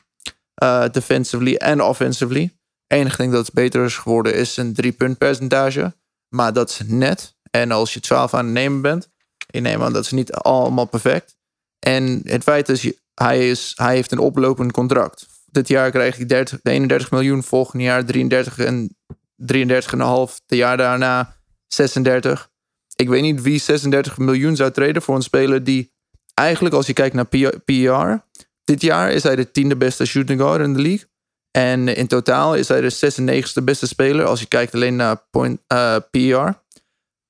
Eh, 0.55 0.85
defensively 0.91 1.55
en 1.55 1.81
offensively. 1.81 2.57
Enige 2.88 3.17
ding 3.17 3.31
dat 3.31 3.53
beter 3.53 3.85
is 3.85 3.97
geworden 3.97 4.35
is 4.35 4.53
zijn 4.53 4.74
drie 4.74 4.91
punt 4.91 5.17
percentage. 5.17 5.93
Maar 6.29 6.53
dat 6.53 6.69
is 6.69 6.81
net. 6.85 7.35
En 7.51 7.71
als 7.71 7.93
je 7.93 8.00
12 8.00 8.33
aan 8.33 8.45
het 8.45 8.53
nemen 8.53 8.81
bent, 8.81 9.09
ik 9.51 9.62
neem 9.62 9.81
aan 9.81 9.93
dat 9.93 10.05
is 10.05 10.12
niet 10.12 10.31
allemaal 10.31 10.85
perfect. 10.85 11.35
En 11.79 12.21
het 12.24 12.43
feit 12.43 12.69
is, 12.69 12.91
hij, 13.13 13.50
is, 13.50 13.71
hij 13.75 13.95
heeft 13.95 14.12
een 14.12 14.19
oplopend 14.19 14.71
contract. 14.71 15.27
Dit 15.45 15.67
jaar 15.67 15.91
krijgt 15.91 16.17
hij 16.17 16.25
30, 16.25 16.59
31 16.63 17.12
miljoen, 17.12 17.43
volgend 17.43 17.81
jaar 17.81 18.05
33 18.05 18.57
en 18.57 18.97
33,5, 19.35 20.35
de 20.45 20.55
jaar 20.55 20.77
daarna 20.77 21.35
36. 21.67 22.50
ik 22.95 23.09
weet 23.09 23.21
niet 23.21 23.41
wie 23.41 23.59
36 23.59 24.17
miljoen 24.17 24.55
zou 24.55 24.71
treden 24.71 25.01
voor 25.01 25.15
een 25.15 25.21
speler 25.21 25.63
die 25.63 25.94
eigenlijk, 26.35 26.75
als 26.75 26.87
je 26.87 26.93
kijkt 26.93 27.15
naar 27.15 27.27
PR, 27.65 28.23
dit 28.63 28.81
jaar 28.81 29.11
is 29.11 29.23
hij 29.23 29.35
de 29.35 29.51
tiende 29.51 29.75
beste 29.75 30.05
shooting 30.05 30.39
guard 30.39 30.61
in 30.61 30.73
de 30.73 30.81
league. 30.81 31.07
En 31.51 31.87
in 31.87 32.07
totaal 32.07 32.55
is 32.55 32.67
hij 32.67 32.81
de 32.81 32.93
96e 32.93 33.63
beste 33.63 33.87
speler 33.87 34.25
als 34.25 34.39
je 34.39 34.45
kijkt 34.45 34.73
alleen 34.73 34.95
naar 34.95 35.25
point, 35.31 35.59
uh, 35.73 35.95
PR. 36.11 36.49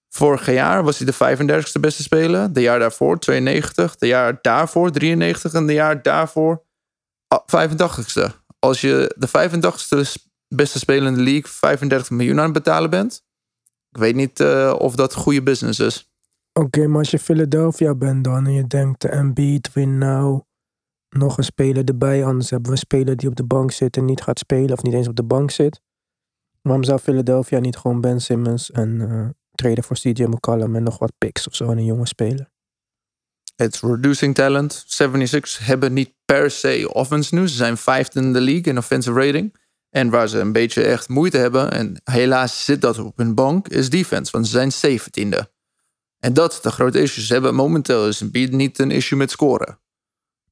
Vorig 0.09 0.51
jaar 0.51 0.83
was 0.83 0.97
hij 0.97 1.07
de 1.07 1.43
35e 1.43 1.79
beste 1.79 2.03
speler. 2.03 2.53
De 2.53 2.61
jaar 2.61 2.79
daarvoor 2.79 3.19
92. 3.19 3.95
De 3.95 4.07
jaar 4.07 4.39
daarvoor 4.41 4.91
93. 4.91 5.53
En 5.53 5.65
de 5.65 5.73
jaar 5.73 6.01
daarvoor 6.01 6.63
85ste. 7.35 8.29
Als 8.59 8.81
je 8.81 9.15
de 9.17 9.27
85ste 9.27 10.23
beste 10.47 10.79
speler 10.79 11.07
in 11.07 11.13
de 11.13 11.21
league 11.21 11.51
35 11.51 12.09
miljoen 12.09 12.37
aan 12.37 12.43
het 12.43 12.53
betalen 12.53 12.89
bent. 12.89 13.23
Ik 13.91 13.97
weet 13.97 14.15
niet 14.15 14.39
uh, 14.39 14.75
of 14.77 14.95
dat 14.95 15.13
goede 15.13 15.43
business 15.43 15.79
is. 15.79 16.14
Oké, 16.59 16.87
maar 16.87 16.99
als 16.99 17.11
je 17.11 17.19
Philadelphia 17.19 17.95
bent 17.95 18.23
dan 18.23 18.45
en 18.45 18.53
je 18.53 18.67
denkt 18.67 19.01
de 19.01 19.09
Embiid 19.09 19.73
win 19.73 19.97
nou 19.97 20.41
nog 21.09 21.37
een 21.37 21.43
speler 21.43 21.83
erbij. 21.83 22.25
Anders 22.25 22.49
hebben 22.49 22.69
we 22.69 22.75
een 22.75 22.83
speler 22.83 23.15
die 23.15 23.29
op 23.29 23.35
de 23.35 23.43
bank 23.43 23.71
zit 23.71 23.97
en 23.97 24.05
niet 24.05 24.21
gaat 24.21 24.39
spelen 24.39 24.71
of 24.71 24.83
niet 24.83 24.93
eens 24.93 25.07
op 25.07 25.15
de 25.15 25.23
bank 25.23 25.51
zit. 25.51 25.81
Waarom 26.61 26.83
zou 26.83 26.99
Philadelphia 26.99 27.59
niet 27.59 27.77
gewoon 27.77 28.01
Ben 28.01 28.21
Simmons 28.21 28.71
en 28.71 28.89
uh, 28.89 29.27
treden 29.51 29.83
voor 29.83 29.95
CJ 29.95 30.23
McCollum 30.23 30.75
en 30.75 30.83
nog 30.83 30.97
wat 30.97 31.13
picks 31.17 31.47
of 31.47 31.55
zo 31.55 31.71
en 31.71 31.77
een 31.77 31.85
jonge 31.85 32.07
speler? 32.07 32.49
It's 33.55 33.81
reducing 33.81 34.35
talent. 34.35 34.83
76 34.87 35.65
hebben 35.65 35.93
niet 35.93 36.13
per 36.25 36.51
se 36.51 36.89
offense 36.93 37.35
nu. 37.35 37.47
Ze 37.47 37.55
zijn 37.55 37.77
vijfde 37.77 38.19
in 38.19 38.33
de 38.33 38.41
league 38.41 38.63
in 38.63 38.77
offensive 38.77 39.25
rating. 39.25 39.55
En 39.89 40.09
waar 40.09 40.27
ze 40.27 40.39
een 40.39 40.51
beetje 40.51 40.83
echt 40.83 41.09
moeite 41.09 41.37
hebben, 41.37 41.71
en 41.71 42.01
helaas 42.03 42.65
zit 42.65 42.81
dat 42.81 42.99
op 42.99 43.17
hun 43.17 43.35
bank, 43.35 43.67
is 43.67 43.89
defense. 43.89 44.31
Want 44.31 44.45
ze 44.45 44.51
zijn 44.51 44.71
zeventiende. 44.71 45.53
En 46.25 46.33
dat 46.33 46.51
is 46.51 46.61
de 46.61 46.71
grote 46.71 47.01
issue. 47.01 47.23
Ze 47.23 47.33
hebben 47.33 47.55
momenteel 47.55 48.07
is 48.07 48.23
niet 48.31 48.79
een 48.79 48.91
issue 48.91 49.17
met 49.17 49.31
scoren. 49.31 49.79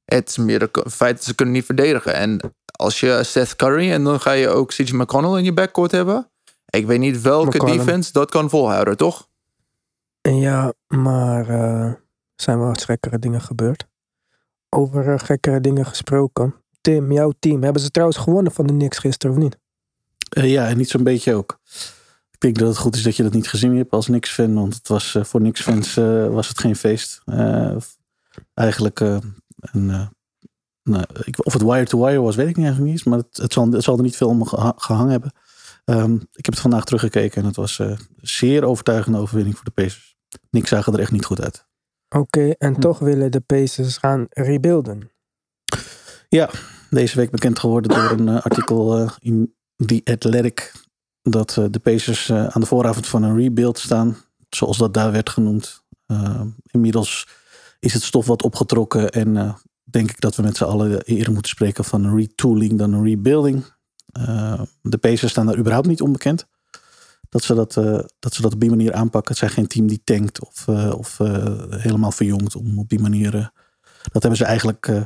Het 0.04 0.28
is 0.28 0.36
meer 0.36 0.60
het 0.60 0.92
feit 0.92 1.16
dat 1.16 1.24
ze 1.24 1.34
kunnen 1.34 1.54
niet 1.54 1.64
verdedigen. 1.64 2.14
En 2.14 2.54
als 2.76 3.00
je 3.00 3.20
Seth 3.24 3.56
Curry 3.56 3.90
en 3.90 4.04
dan 4.04 4.20
ga 4.20 4.32
je 4.32 4.48
ook 4.48 4.68
CJ 4.68 4.94
McConnell 4.94 5.38
in 5.38 5.44
je 5.44 5.52
backcourt 5.52 5.90
hebben. 5.90 6.30
Ik 6.66 6.86
weet 6.86 6.98
niet 6.98 7.20
welke 7.20 7.64
defense 7.64 8.12
dat 8.12 8.30
kan 8.30 8.50
volhouden, 8.50 8.96
toch? 8.96 9.28
Ja, 10.20 10.72
maar 10.86 11.50
uh, 11.50 11.92
zijn 12.34 12.58
wel 12.58 12.72
gekkere 12.72 13.18
dingen 13.18 13.40
gebeurd. 13.40 13.86
Over 14.68 15.06
uh, 15.06 15.18
gekkere 15.18 15.60
dingen 15.60 15.86
gesproken. 15.86 16.54
Tim, 16.80 17.12
jouw 17.12 17.32
team, 17.38 17.62
hebben 17.62 17.82
ze 17.82 17.90
trouwens 17.90 18.18
gewonnen 18.18 18.52
van 18.52 18.66
de 18.66 18.72
Knicks 18.72 18.98
gisteren 18.98 19.36
of 19.36 19.42
niet? 19.42 19.58
Uh, 20.36 20.50
ja, 20.50 20.68
en 20.68 20.76
niet 20.76 20.88
zo'n 20.88 21.02
beetje 21.02 21.34
ook. 21.34 21.58
Ik 22.44 22.54
denk 22.54 22.66
dat 22.66 22.74
het 22.74 22.84
goed 22.84 22.96
is 22.96 23.02
dat 23.02 23.16
je 23.16 23.22
dat 23.22 23.32
niet 23.32 23.48
gezien 23.48 23.76
hebt 23.76 23.92
als 23.92 24.06
Knicks-fan. 24.06 24.54
Want 24.54 24.74
het 24.74 24.88
was, 24.88 25.16
voor 25.20 25.40
Knicks-fans 25.40 25.94
was 26.30 26.48
het 26.48 26.58
geen 26.58 26.76
feest. 26.76 27.22
eigenlijk 28.54 29.00
en, 29.72 29.88
uh, 29.88 30.06
nou, 30.82 31.04
of 31.42 31.52
het 31.52 31.62
wire-to-wire 31.62 32.20
was, 32.20 32.36
weet 32.36 32.48
ik 32.48 32.56
niet 32.56 32.64
eigenlijk 32.64 32.94
niet. 32.94 33.04
Maar 33.04 33.18
het, 33.18 33.36
het, 33.36 33.52
zal, 33.52 33.70
het 33.70 33.82
zal 33.82 33.96
er 33.96 34.02
niet 34.02 34.16
veel 34.16 34.28
om 34.28 34.46
gehangen 34.76 35.10
hebben. 35.10 35.32
Um, 35.84 36.14
ik 36.14 36.44
heb 36.44 36.54
het 36.54 36.60
vandaag 36.60 36.84
teruggekeken 36.84 37.40
en 37.40 37.46
het 37.46 37.56
was 37.56 37.78
een 37.78 37.90
uh, 37.90 37.98
zeer 38.20 38.64
overtuigende 38.64 39.18
overwinning 39.18 39.56
voor 39.56 39.64
de 39.64 39.70
Pacers. 39.70 40.16
Niks 40.50 40.68
zagen 40.68 40.92
er 40.92 41.00
echt 41.00 41.12
niet 41.12 41.24
goed 41.24 41.40
uit. 41.40 41.66
Oké, 42.08 42.18
okay, 42.18 42.54
en 42.58 42.74
hm. 42.74 42.80
toch 42.80 42.98
willen 42.98 43.30
de 43.30 43.40
Pacers 43.40 43.96
gaan 43.96 44.26
rebuilden. 44.30 45.10
Ja, 46.28 46.50
deze 46.90 47.16
week 47.16 47.30
bekend 47.30 47.58
geworden 47.58 47.90
door 47.90 48.10
een 48.10 48.28
uh, 48.28 48.42
artikel 48.42 49.00
uh, 49.00 49.10
in 49.18 49.54
The 49.86 50.00
Athletic. 50.04 50.72
Dat 51.30 51.60
de 51.70 51.78
Pacers 51.78 52.32
aan 52.32 52.60
de 52.60 52.66
vooravond 52.66 53.06
van 53.06 53.22
een 53.22 53.36
rebuild 53.36 53.78
staan. 53.78 54.16
Zoals 54.48 54.78
dat 54.78 54.94
daar 54.94 55.12
werd 55.12 55.30
genoemd. 55.30 55.82
Ehm, 56.06 56.48
inmiddels 56.66 57.28
is 57.80 57.92
het 57.92 58.02
stof 58.02 58.26
wat 58.26 58.42
opgetrokken. 58.42 59.10
En 59.10 59.56
denk 59.84 60.10
ik 60.10 60.20
dat 60.20 60.36
we 60.36 60.42
met 60.42 60.56
z'n 60.56 60.64
allen 60.64 61.02
eerder 61.02 61.32
moeten 61.32 61.50
spreken 61.50 61.84
van 61.84 62.04
een 62.04 62.16
retooling 62.16 62.78
dan 62.78 62.92
een 62.92 63.04
rebuilding. 63.04 63.64
De 64.82 64.98
Pacers 65.00 65.30
staan 65.30 65.46
daar 65.46 65.58
überhaupt 65.58 65.86
niet 65.86 66.00
onbekend. 66.00 66.46
Dat 67.28 67.42
ze 67.42 67.54
dat, 67.54 67.74
dat 68.18 68.34
ze 68.34 68.42
dat 68.42 68.54
op 68.54 68.60
die 68.60 68.70
manier 68.70 68.92
aanpakken. 68.92 69.30
Het 69.30 69.38
zijn 69.38 69.50
geen 69.50 69.66
team 69.66 69.86
die 69.86 70.00
tankt 70.04 70.40
of, 70.40 70.68
of 70.96 71.18
helemaal 71.70 72.12
verjongt 72.12 72.56
om 72.56 72.78
op 72.78 72.88
die 72.88 73.00
manier. 73.00 73.30
dat 74.12 74.22
hebben 74.22 74.36
ze 74.36 74.44
eigenlijk 74.44 75.04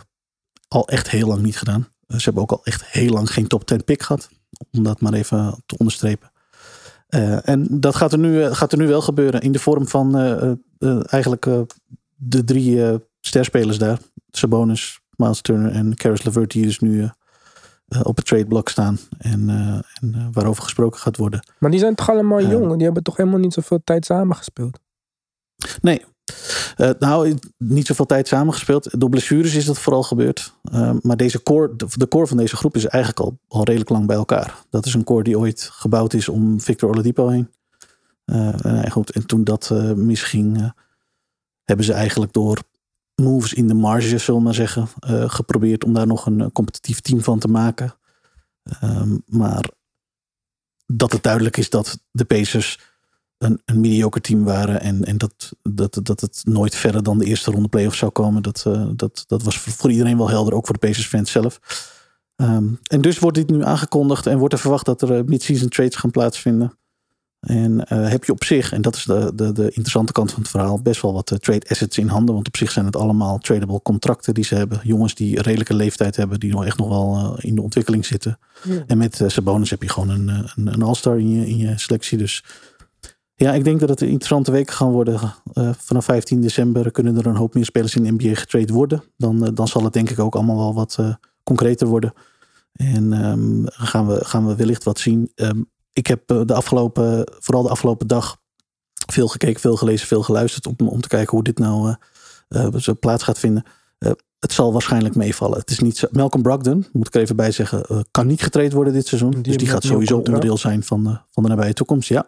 al 0.68 0.88
echt 0.88 1.10
heel 1.10 1.28
lang 1.28 1.42
niet 1.42 1.58
gedaan. 1.58 1.88
ze 2.06 2.24
hebben 2.24 2.42
ook 2.42 2.52
al 2.52 2.64
echt 2.64 2.84
heel 2.84 3.12
lang 3.12 3.32
geen 3.32 3.46
top 3.46 3.64
10 3.64 3.84
pick 3.84 4.02
gehad. 4.02 4.28
Om 4.72 4.82
dat 4.82 5.00
maar 5.00 5.12
even 5.12 5.62
te 5.66 5.76
onderstrepen. 5.78 6.30
en 7.42 7.66
dat 7.70 7.94
gaat 7.94 8.12
er, 8.12 8.18
nu, 8.18 8.54
gaat 8.54 8.72
er 8.72 8.78
nu 8.78 8.86
wel 8.86 9.00
gebeuren 9.00 9.40
in 9.40 9.52
de 9.52 9.58
vorm 9.58 9.88
van 9.88 10.16
eigenlijk 11.06 11.46
de 12.14 12.44
drie 12.44 12.98
sterspelers 13.20 13.78
daar. 13.78 13.98
Sabonis, 14.30 15.00
Miles 15.16 15.40
Turner 15.40 15.72
en 15.72 15.94
Caris 15.94 16.22
LeVert. 16.22 16.50
Die 16.50 16.64
dus 16.64 16.78
nu 16.78 17.08
op 18.02 18.16
het 18.16 18.26
tradeblok 18.26 18.68
staan. 18.68 18.98
En, 19.18 19.48
en 20.00 20.28
waarover 20.32 20.62
gesproken 20.62 21.00
gaat 21.00 21.16
worden. 21.16 21.40
Maar 21.58 21.70
die 21.70 21.80
zijn 21.80 21.94
toch 21.94 22.10
allemaal 22.10 22.42
jong? 22.42 22.74
Die 22.74 22.84
hebben 22.84 23.02
toch 23.02 23.16
helemaal 23.16 23.38
niet 23.38 23.52
zoveel 23.52 23.80
tijd 23.84 24.04
samengespeeld? 24.04 24.78
Nee. 25.80 26.04
Uh, 26.76 26.90
nou, 26.98 27.34
niet 27.56 27.86
zoveel 27.86 28.06
tijd 28.06 28.28
samengespeeld. 28.28 29.00
Door 29.00 29.08
blessures 29.08 29.54
is 29.54 29.64
dat 29.64 29.78
vooral 29.78 30.02
gebeurd. 30.02 30.52
Uh, 30.72 30.90
maar 31.02 31.16
deze 31.16 31.42
core, 31.42 31.76
de, 31.96 32.08
core 32.08 32.26
van 32.26 32.36
deze 32.36 32.56
groep 32.56 32.76
is 32.76 32.86
eigenlijk 32.86 33.24
al, 33.24 33.38
al 33.48 33.64
redelijk 33.64 33.90
lang 33.90 34.06
bij 34.06 34.16
elkaar. 34.16 34.54
Dat 34.70 34.86
is 34.86 34.94
een 34.94 35.04
core 35.04 35.22
die 35.22 35.38
ooit 35.38 35.68
gebouwd 35.72 36.12
is 36.12 36.28
om 36.28 36.60
Victor 36.60 36.88
Oladipo 36.88 37.28
heen. 37.28 37.50
Uh, 38.26 38.84
en, 38.84 38.90
goed, 38.90 39.10
en 39.10 39.26
toen 39.26 39.44
dat 39.44 39.70
misging, 39.96 40.72
hebben 41.64 41.84
ze 41.84 41.92
eigenlijk 41.92 42.32
door 42.32 42.58
moves 43.22 43.52
in 43.52 43.68
de 43.68 43.74
marge, 43.74 44.18
zullen 44.18 44.40
we 44.40 44.46
maar 44.46 44.54
zeggen, 44.54 44.88
geprobeerd 45.30 45.84
om 45.84 45.92
daar 45.92 46.06
nog 46.06 46.26
een 46.26 46.40
eh, 46.40 46.46
competitief 46.52 47.00
team 47.00 47.22
van 47.22 47.38
te 47.38 47.48
maken. 47.48 47.94
Um, 48.84 49.22
maar 49.26 49.70
dat 50.86 51.12
het 51.12 51.22
duidelijk 51.22 51.56
is 51.56 51.70
dat 51.70 51.98
de 52.10 52.24
Pacers 52.24 52.80
een, 53.38 53.62
een 53.64 53.80
mediocre 53.80 54.20
team 54.20 54.44
waren 54.44 54.80
en, 54.80 55.04
en 55.04 55.18
dat, 55.18 55.52
dat, 55.62 56.00
dat 56.02 56.20
het 56.20 56.42
nooit 56.44 56.74
verder 56.74 57.02
dan 57.02 57.18
de 57.18 57.24
eerste 57.24 57.50
ronde 57.50 57.68
playoffs 57.68 57.98
zou 57.98 58.10
komen, 58.10 58.42
dat, 58.42 58.64
uh, 58.68 58.88
dat, 58.96 59.24
dat 59.26 59.42
was 59.42 59.58
voor 59.58 59.90
iedereen 59.90 60.16
wel 60.16 60.28
helder, 60.28 60.54
ook 60.54 60.66
voor 60.66 60.78
de 60.78 60.86
Pacers 60.86 61.06
fans 61.06 61.30
zelf. 61.30 61.60
Um, 62.36 62.78
en 62.82 63.00
dus 63.00 63.18
wordt 63.18 63.36
dit 63.36 63.50
nu 63.50 63.64
aangekondigd 63.64 64.26
en 64.26 64.38
wordt 64.38 64.54
er 64.54 64.60
verwacht 64.60 64.86
dat 64.86 65.02
er 65.02 65.24
mid-season 65.24 65.68
trades 65.68 65.96
gaan 65.96 66.10
plaatsvinden. 66.10 66.72
En 67.40 67.72
uh, 67.92 68.08
heb 68.08 68.24
je 68.24 68.32
op 68.32 68.44
zich, 68.44 68.72
en 68.72 68.82
dat 68.82 68.96
is 68.96 69.04
de, 69.04 69.32
de, 69.34 69.52
de 69.52 69.64
interessante 69.64 70.12
kant 70.12 70.30
van 70.32 70.40
het 70.42 70.50
verhaal, 70.50 70.82
best 70.82 71.02
wel 71.02 71.12
wat 71.12 71.30
uh, 71.30 71.38
trade 71.38 71.68
assets 71.68 71.98
in 71.98 72.08
handen. 72.08 72.34
Want 72.34 72.46
op 72.46 72.56
zich 72.56 72.70
zijn 72.70 72.84
het 72.84 72.96
allemaal 72.96 73.38
tradable 73.38 73.82
contracten 73.82 74.34
die 74.34 74.44
ze 74.44 74.54
hebben. 74.54 74.80
Jongens 74.82 75.14
die 75.14 75.42
redelijke 75.42 75.74
leeftijd 75.74 76.16
hebben, 76.16 76.40
die 76.40 76.50
nog 76.50 76.64
echt 76.64 76.78
nog 76.78 76.88
wel 76.88 77.16
uh, 77.16 77.44
in 77.44 77.54
de 77.54 77.62
ontwikkeling 77.62 78.06
zitten. 78.06 78.38
Ja. 78.64 78.84
En 78.86 78.98
met 78.98 79.22
Sabonis 79.26 79.70
heb 79.70 79.82
je 79.82 79.88
gewoon 79.88 80.08
een, 80.08 80.28
een, 80.28 80.72
een 80.72 80.82
all-star 80.82 81.18
in 81.18 81.30
je, 81.30 81.46
in 81.48 81.56
je 81.56 81.78
selectie. 81.78 82.18
Dus 82.18 82.44
ja, 83.38 83.52
ik 83.52 83.64
denk 83.64 83.80
dat 83.80 83.88
het 83.88 84.00
een 84.00 84.08
interessante 84.08 84.50
weken 84.50 84.74
gaan 84.74 84.90
worden. 84.90 85.20
vanaf 85.78 86.04
15 86.04 86.40
december 86.40 86.90
kunnen 86.90 87.16
er 87.16 87.26
een 87.26 87.36
hoop 87.36 87.54
meer 87.54 87.64
spelers 87.64 87.94
in 87.94 88.02
de 88.02 88.12
NBA 88.12 88.34
getrade 88.34 88.72
worden. 88.72 89.02
Dan, 89.16 89.54
dan 89.54 89.68
zal 89.68 89.84
het 89.84 89.92
denk 89.92 90.10
ik 90.10 90.18
ook 90.18 90.34
allemaal 90.34 90.56
wel 90.56 90.74
wat 90.74 90.98
concreter 91.42 91.86
worden. 91.86 92.12
En 92.72 93.24
um, 93.24 93.62
gaan, 93.66 94.06
we, 94.06 94.24
gaan 94.24 94.46
we 94.46 94.56
wellicht 94.56 94.84
wat 94.84 94.98
zien. 94.98 95.32
Um, 95.34 95.70
ik 95.92 96.06
heb 96.06 96.30
eh, 96.30 96.40
de 96.44 96.54
afgelopen, 96.54 97.24
vooral 97.38 97.62
de 97.62 97.68
afgelopen 97.68 98.06
dag 98.06 98.36
veel 99.12 99.28
gekeken, 99.28 99.60
veel 99.60 99.76
gelezen, 99.76 100.06
veel 100.06 100.22
geluisterd 100.22 100.66
om, 100.66 100.88
om 100.88 101.00
te 101.00 101.08
kijken 101.08 101.30
hoe 101.30 101.44
dit 101.44 101.58
nou 101.58 101.94
uh, 102.48 102.68
plaats 103.00 103.22
gaat 103.22 103.38
vinden. 103.38 103.64
het 104.38 104.52
zal 104.52 104.72
waarschijnlijk 104.72 105.14
meevallen. 105.14 105.58
Het 105.58 105.70
is 105.70 105.78
niet 105.78 105.96
zo, 105.96 106.06
Malcolm 106.10 106.42
Brogdon, 106.42 106.86
moet 106.92 107.06
ik 107.06 107.14
er 107.14 107.20
even 107.20 107.36
bij 107.36 107.50
zeggen, 107.50 108.06
kan 108.10 108.26
niet 108.26 108.42
getraind 108.42 108.72
worden 108.72 108.92
dit 108.92 109.06
seizoen. 109.06 109.30
Die 109.30 109.42
dus 109.42 109.56
die 109.56 109.68
gaat 109.68 109.84
sowieso 109.84 110.16
onderdeel 110.16 110.56
zijn 110.56 110.82
van 110.82 111.04
de, 111.04 111.18
van 111.30 111.42
de 111.42 111.48
nabije 111.48 111.72
toekomst. 111.72 112.08
Ja. 112.08 112.26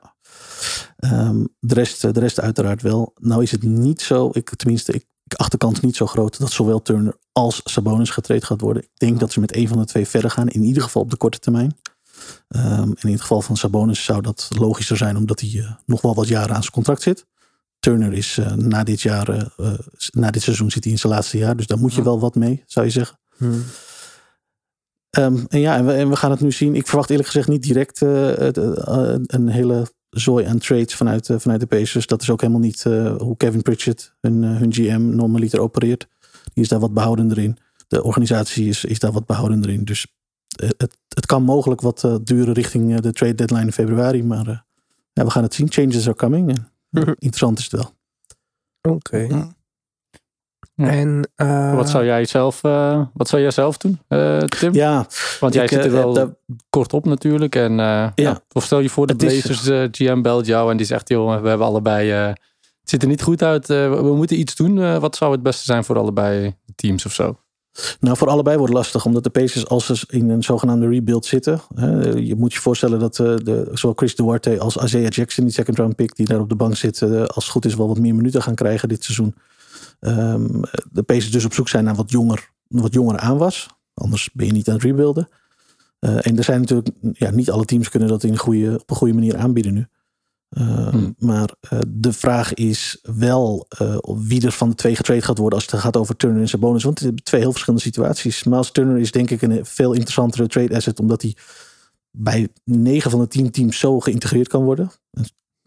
Um, 0.99 1.49
de, 1.59 1.75
rest, 1.75 2.00
de 2.00 2.21
rest 2.21 2.40
uiteraard 2.40 2.83
wel. 2.83 3.12
Nou 3.21 3.43
is 3.43 3.50
het 3.50 3.62
niet 3.62 4.00
zo, 4.00 4.31
ik, 4.33 4.55
tenminste, 4.57 4.93
ik, 4.93 5.07
ik 5.25 5.35
acht 5.35 5.50
de 5.50 5.57
kans 5.57 5.81
niet 5.81 5.97
zo 5.97 6.07
groot 6.07 6.38
dat 6.38 6.50
zowel 6.50 6.83
Turner 6.83 7.17
als 7.33 7.61
Sabonis 7.64 8.11
getraind 8.11 8.45
gaat 8.45 8.61
worden. 8.61 8.83
Ik 8.83 8.90
denk 8.95 9.21
dat 9.21 9.33
ze 9.33 9.40
met 9.40 9.57
een 9.57 9.69
van 9.69 9.79
de 9.79 9.85
twee 9.85 10.07
verder 10.07 10.31
gaan, 10.31 10.49
in 10.49 10.62
ieder 10.62 10.83
geval 10.83 11.02
op 11.02 11.11
de 11.11 11.17
korte 11.17 11.38
termijn. 11.38 11.76
Um, 12.49 12.95
in 13.00 13.12
het 13.12 13.21
geval 13.21 13.43
van 13.43 13.57
Sabonis 13.57 14.05
zou 14.05 14.23
dat 14.23 14.49
logischer 14.59 14.97
zijn, 14.97 15.17
omdat 15.17 15.40
hij 15.40 15.50
uh, 15.50 15.71
nog 15.87 16.00
wel 16.00 16.14
wat 16.14 16.29
jaren 16.29 16.55
aan 16.55 16.62
zijn 16.62 16.73
contract 16.73 17.02
zit. 17.02 17.26
Turner 17.79 18.12
is 18.12 18.37
uh, 18.37 18.52
na 18.52 18.85
dit 18.85 19.00
jaar, 19.00 19.52
uh, 19.57 19.73
na 20.11 20.31
dit 20.31 20.43
seizoen 20.43 20.71
zit 20.71 20.85
hij 20.85 20.93
in 20.93 20.99
zijn 20.99 21.12
laatste 21.12 21.38
jaar, 21.38 21.57
dus 21.57 21.67
daar 21.67 21.79
moet 21.79 21.95
je 21.95 22.02
wel 22.02 22.21
wat 22.21 22.35
mee, 22.35 22.62
zou 22.67 22.87
je 22.87 22.93
zeggen. 22.93 23.19
Hmm. 23.37 23.64
Um, 25.19 25.47
en 25.49 25.61
ja, 25.61 25.76
en 25.76 25.87
we, 25.87 25.93
en 25.93 26.09
we, 26.09 26.17
gaan 26.17 26.31
het 26.31 26.40
nu 26.40 26.52
zien. 26.52 26.75
Ik 26.75 26.87
verwacht 26.87 27.11
eerlijk 27.11 27.29
gezegd 27.29 27.49
niet 27.49 27.62
direct 27.62 28.00
een 28.00 29.49
hele 29.49 29.87
zooi 30.11 30.45
aan 30.45 30.59
trades 30.59 30.95
vanuit, 30.95 31.31
vanuit 31.37 31.61
de 31.61 31.67
Pacers. 31.67 32.07
Dat 32.07 32.23
is 32.23 32.31
ook 32.31 32.40
helemaal 32.40 32.62
niet 32.62 32.83
hoe 33.19 33.37
Kevin 33.37 33.62
Pritchett, 33.62 34.14
hun, 34.21 34.43
hun 34.43 34.73
GM, 34.73 35.14
normaliter 35.14 35.61
opereert. 35.61 36.09
Die 36.52 36.62
is 36.62 36.69
daar 36.69 36.81
wat 36.81 36.95
behoudender 36.95 37.38
in. 37.38 37.57
De 37.88 38.02
organisatie 38.02 38.69
is, 38.69 38.85
is 38.85 38.99
daar 38.99 39.12
wat 39.12 39.26
behoudender 39.26 39.71
in. 39.71 39.85
Dus 39.85 40.07
het, 40.57 40.99
het 41.09 41.26
kan 41.26 41.43
mogelijk 41.43 41.81
wat 41.81 42.02
uh, 42.02 42.14
duren 42.23 42.55
richting 42.55 42.90
uh, 42.90 42.99
de 42.99 43.12
trade 43.12 43.35
deadline 43.35 43.64
in 43.64 43.73
februari. 43.73 44.23
Maar 44.23 44.49
uh, 44.49 44.59
ja, 45.12 45.25
we 45.25 45.31
gaan 45.31 45.43
het 45.43 45.55
zien. 45.55 45.71
Changes 45.71 46.07
are 46.07 46.17
coming. 46.17 46.67
Interessant 47.19 47.59
is 47.59 47.64
het 47.71 47.73
wel. 47.73 47.95
Oké. 48.95 49.19
Ja. 49.19 49.55
Ja. 50.80 50.90
En 50.90 51.30
eh, 51.37 51.75
Wat 51.75 51.88
zou 51.90 52.04
jij 52.04 52.25
zelf, 52.25 52.64
eh, 52.64 53.02
wat 53.14 53.28
zou 53.28 53.42
jij 53.42 53.50
zelf 53.50 53.76
doen, 53.76 53.99
eh, 54.08 54.38
Tim? 54.38 54.75
Ja, 54.75 55.06
Want 55.40 55.54
jij 55.54 55.62
ik, 55.62 55.70
zit 55.70 55.84
er 55.84 55.92
wel 55.92 56.38
kort 56.70 56.92
op 56.92 57.04
natuurlijk. 57.04 57.54
En, 57.54 57.80
eh, 57.80 58.06
ja. 58.14 58.40
Of 58.52 58.64
stel 58.64 58.80
je 58.80 58.88
voor, 58.88 59.06
de 59.06 59.16
Blazers 59.16 59.88
GM 59.96 60.20
belt 60.22 60.46
jou 60.46 60.70
en 60.70 60.76
die 60.76 60.87
zegt, 60.87 61.08
joh, 61.08 61.40
we 61.42 61.49
hebben 61.49 61.66
allebei... 61.66 62.10
eh, 62.10 62.26
het 62.80 62.90
ziet 62.90 63.02
er 63.02 63.08
niet 63.08 63.22
goed 63.22 63.42
uit. 63.42 63.66
we, 63.66 64.12
moeten 64.16 64.38
iets 64.38 64.54
doen. 64.54 64.78
Eh, 64.82 64.96
wat 64.99 65.16
zou 65.16 65.32
het 65.32 65.42
beste 65.42 65.64
zijn 65.64 65.84
voor 65.84 65.99
allebei 65.99 66.54
teams 66.75 67.06
of 67.06 67.12
zo? 67.12 67.38
Nou, 68.00 68.16
voor 68.16 68.28
allebei 68.28 68.56
wordt 68.56 68.72
het 68.72 68.82
lastig, 68.82 69.04
omdat 69.04 69.25
de 69.25 69.30
Pacers 69.30 69.68
als 69.68 69.87
ze 69.87 70.04
in 70.08 70.30
een 70.30 70.42
zogenaamde 70.42 70.88
rebuild 70.88 71.26
zitten. 71.26 71.60
Hè, 71.75 72.08
je 72.08 72.34
moet 72.37 72.52
je 72.52 72.60
voorstellen 72.60 72.99
dat 72.99 73.18
eh, 73.18 73.26
de, 73.37 73.68
zowel 73.72 73.96
Chris 73.96 74.14
Duarte 74.16 74.58
als 74.58 74.76
Isaiah 74.76 75.10
Jackson, 75.10 75.44
die 75.44 75.52
second 75.52 75.78
round 75.78 75.96
pick, 75.96 76.16
die 76.16 76.26
daar 76.26 76.40
op 76.40 76.49
de 76.49 76.54
bank 76.54 76.76
zit, 76.76 77.02
eh, 77.02 77.22
als 77.25 77.44
het 77.44 77.52
goed 77.52 77.64
is 77.64 77.75
wel 77.75 77.88
wat 77.88 77.99
meer 77.99 78.14
minuten 78.14 78.42
gaan 78.42 78.54
krijgen 78.54 78.88
dit 78.88 79.04
seizoen. 79.04 79.34
Ehm, 80.00 80.61
de 80.92 81.02
Pacers 81.02 81.30
dus 81.30 81.45
op 81.45 81.52
zoek 81.52 81.69
zijn 81.69 81.85
naar 81.85 81.95
wat 81.95 82.11
jonger, 82.11 82.50
wat 82.69 82.95
jongere 82.95 83.19
aanwas. 83.19 83.69
Anders 83.95 84.30
ben 84.33 84.47
je 84.47 84.52
niet 84.52 84.69
aan 84.69 84.75
het 84.75 84.83
rebuilden. 84.83 85.28
Eh, 85.99 86.26
en 86.26 86.38
er 86.38 86.45
zijn 86.45 86.61
natuurlijk, 86.61 86.88
ja, 87.12 87.30
niet 87.30 87.50
alle 87.50 87.64
teams 87.64 87.88
kunnen 87.88 88.09
dat 88.09 88.23
in 88.23 88.33
een 88.33 88.38
goede, 88.38 88.78
op 88.80 88.90
een 88.90 88.97
goede 88.97 89.14
manier 89.14 89.37
aanbieden 89.37 89.75
nu. 89.75 89.87
Ehm, 90.50 90.88
Hmm. 90.90 91.14
Maar 91.19 91.54
eh, 91.61 91.78
de 91.88 92.12
vraag 92.12 92.54
is 92.54 92.99
wel 93.16 93.66
eh, 93.69 93.97
wie 94.02 94.45
er 94.45 94.52
van 94.52 94.69
de 94.69 94.75
twee 94.75 94.97
getrade 94.97 95.23
gaat 95.23 95.38
worden 95.38 95.59
als 95.59 95.71
het 95.71 95.80
gaat 95.80 95.97
over 95.97 96.16
Turner 96.16 96.40
en 96.40 96.49
Sabonis. 96.49 96.83
Want 96.83 96.99
het 96.99 97.09
zijn 97.09 97.23
twee 97.23 97.40
heel 97.40 97.50
verschillende 97.50 97.85
situaties. 97.85 98.45
Miles 98.45 98.71
Turner 98.71 98.99
is 98.99 99.12
denk 99.12 99.30
ik 99.30 99.42
een 99.42 99.66
veel 99.66 99.92
interessantere 99.92 100.47
trade 100.47 100.76
asset. 100.76 101.00
Omdat 101.00 101.23
hij 101.23 101.37
bij 102.11 102.49
9 102.64 103.11
van 103.11 103.21
de 103.21 103.28
10 103.28 103.50
teams 103.50 103.78
zo 103.78 104.00
geïntegreerd 104.00 104.49
kan 104.49 104.64
worden. 104.64 104.90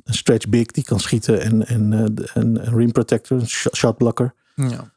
Een, 0.03 0.11
een 0.11 0.13
stretch 0.13 0.49
big 0.49 0.65
die 0.65 0.83
kan 0.83 0.99
schieten 0.99 1.41
en, 1.41 1.67
en, 1.67 1.93
eh, 1.93 2.25
en 2.33 2.67
een 2.67 2.75
rim 2.77 2.91
protector, 2.91 3.39
een 3.39 3.47
sh- 3.47 3.67
shot 3.75 3.97
blocker. 3.97 4.33
Ja. 4.55 4.91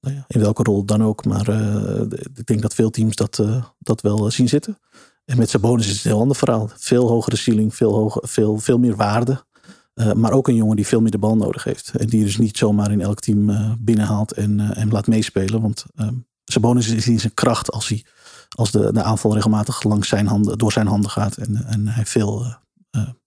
Nou 0.00 0.16
ja, 0.16 0.24
in 0.28 0.40
welke 0.40 0.62
rol 0.62 0.84
dan 0.84 1.02
ook. 1.02 1.24
Maar 1.24 1.48
eh, 1.48 2.00
ik 2.34 2.46
denk 2.46 2.62
dat 2.62 2.74
veel 2.74 2.90
teams 2.90 3.16
dat, 3.16 3.38
eh, 3.38 3.64
dat 3.78 4.00
wel 4.00 4.24
eh, 4.26 4.30
zien 4.32 4.48
zitten. 4.48 4.78
En 5.24 5.38
met 5.38 5.50
Sabonis 5.50 5.86
is 5.88 5.94
het 5.96 6.04
een 6.04 6.10
heel 6.10 6.20
ander 6.20 6.36
verhaal. 6.36 6.70
Veel 6.76 7.08
hogere 7.08 7.36
ceiling, 7.36 7.74
veel, 7.74 7.92
hoger, 7.92 8.28
veel, 8.28 8.58
veel 8.58 8.78
meer 8.78 8.96
waarde. 8.96 9.44
Eh, 9.94 10.12
maar 10.12 10.32
ook 10.32 10.48
een 10.48 10.54
jongen 10.54 10.76
die 10.76 10.86
veel 10.86 11.00
meer 11.00 11.10
de 11.10 11.18
bal 11.18 11.36
nodig 11.36 11.64
heeft. 11.64 11.92
En 11.96 12.06
die 12.06 12.18
je 12.18 12.24
dus 12.24 12.36
niet 12.36 12.56
zomaar 12.56 12.90
in 12.90 13.00
elk 13.00 13.20
team 13.20 13.50
eh, 13.50 13.72
binnenhaalt 13.78 14.32
en, 14.32 14.60
eh, 14.60 14.82
en 14.82 14.88
laat 14.90 15.06
meespelen. 15.06 15.60
Want 15.62 15.84
eh, 15.94 16.08
Sabonis 16.44 16.88
is 16.88 17.08
in 17.08 17.20
zijn 17.20 17.34
kracht 17.34 17.70
als, 17.70 17.88
hij, 17.88 18.04
als 18.48 18.70
de, 18.70 18.92
de 18.92 19.02
aanval 19.02 19.34
regelmatig 19.34 19.82
langs 19.82 20.08
zijn 20.08 20.26
handen, 20.26 20.58
door 20.58 20.72
zijn 20.72 20.86
handen 20.86 21.10
gaat. 21.10 21.36
En, 21.36 21.64
en 21.66 21.88
hij 21.88 22.06
veel, 22.06 22.40
eh, 22.40 22.46
eh, 22.46 22.54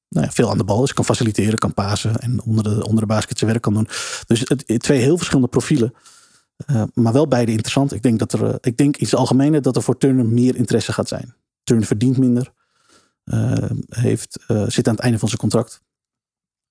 nou 0.09 0.25
ja, 0.25 0.31
veel 0.31 0.49
aan 0.49 0.57
de 0.57 0.63
bal 0.63 0.83
is. 0.83 0.93
Kan 0.93 1.05
faciliteren, 1.05 1.57
kan 1.57 1.73
pasen 1.73 2.15
en 2.15 2.41
onder 2.41 2.63
de, 2.63 2.85
onder 2.85 3.01
de 3.01 3.05
basket 3.05 3.37
zijn 3.37 3.49
werk 3.49 3.63
kan 3.63 3.73
doen. 3.73 3.87
Dus 4.27 4.39
het, 4.39 4.79
twee 4.83 4.99
heel 4.99 5.17
verschillende 5.17 5.49
profielen. 5.49 5.93
Uh, 6.71 6.83
maar 6.93 7.13
wel 7.13 7.27
beide 7.27 7.51
interessant. 7.51 7.93
Ik 7.93 8.01
denk 8.01 8.19
dat 8.19 8.33
er, 8.33 8.43
uh, 8.43 8.53
ik 8.61 8.77
denk 8.77 8.97
in 8.97 9.05
het 9.05 9.15
algemene 9.15 9.59
dat 9.59 9.75
er 9.75 9.81
voor 9.81 9.97
Turner 9.97 10.25
meer 10.25 10.55
interesse 10.55 10.93
gaat 10.93 11.07
zijn. 11.07 11.35
Turner 11.63 11.85
verdient 11.85 12.17
minder. 12.17 12.53
Uh, 13.25 13.53
heeft, 13.89 14.39
zit 14.67 14.87
aan 14.87 14.93
het 14.93 15.03
einde 15.03 15.19
van 15.19 15.27
zijn 15.27 15.41
contract. 15.41 15.81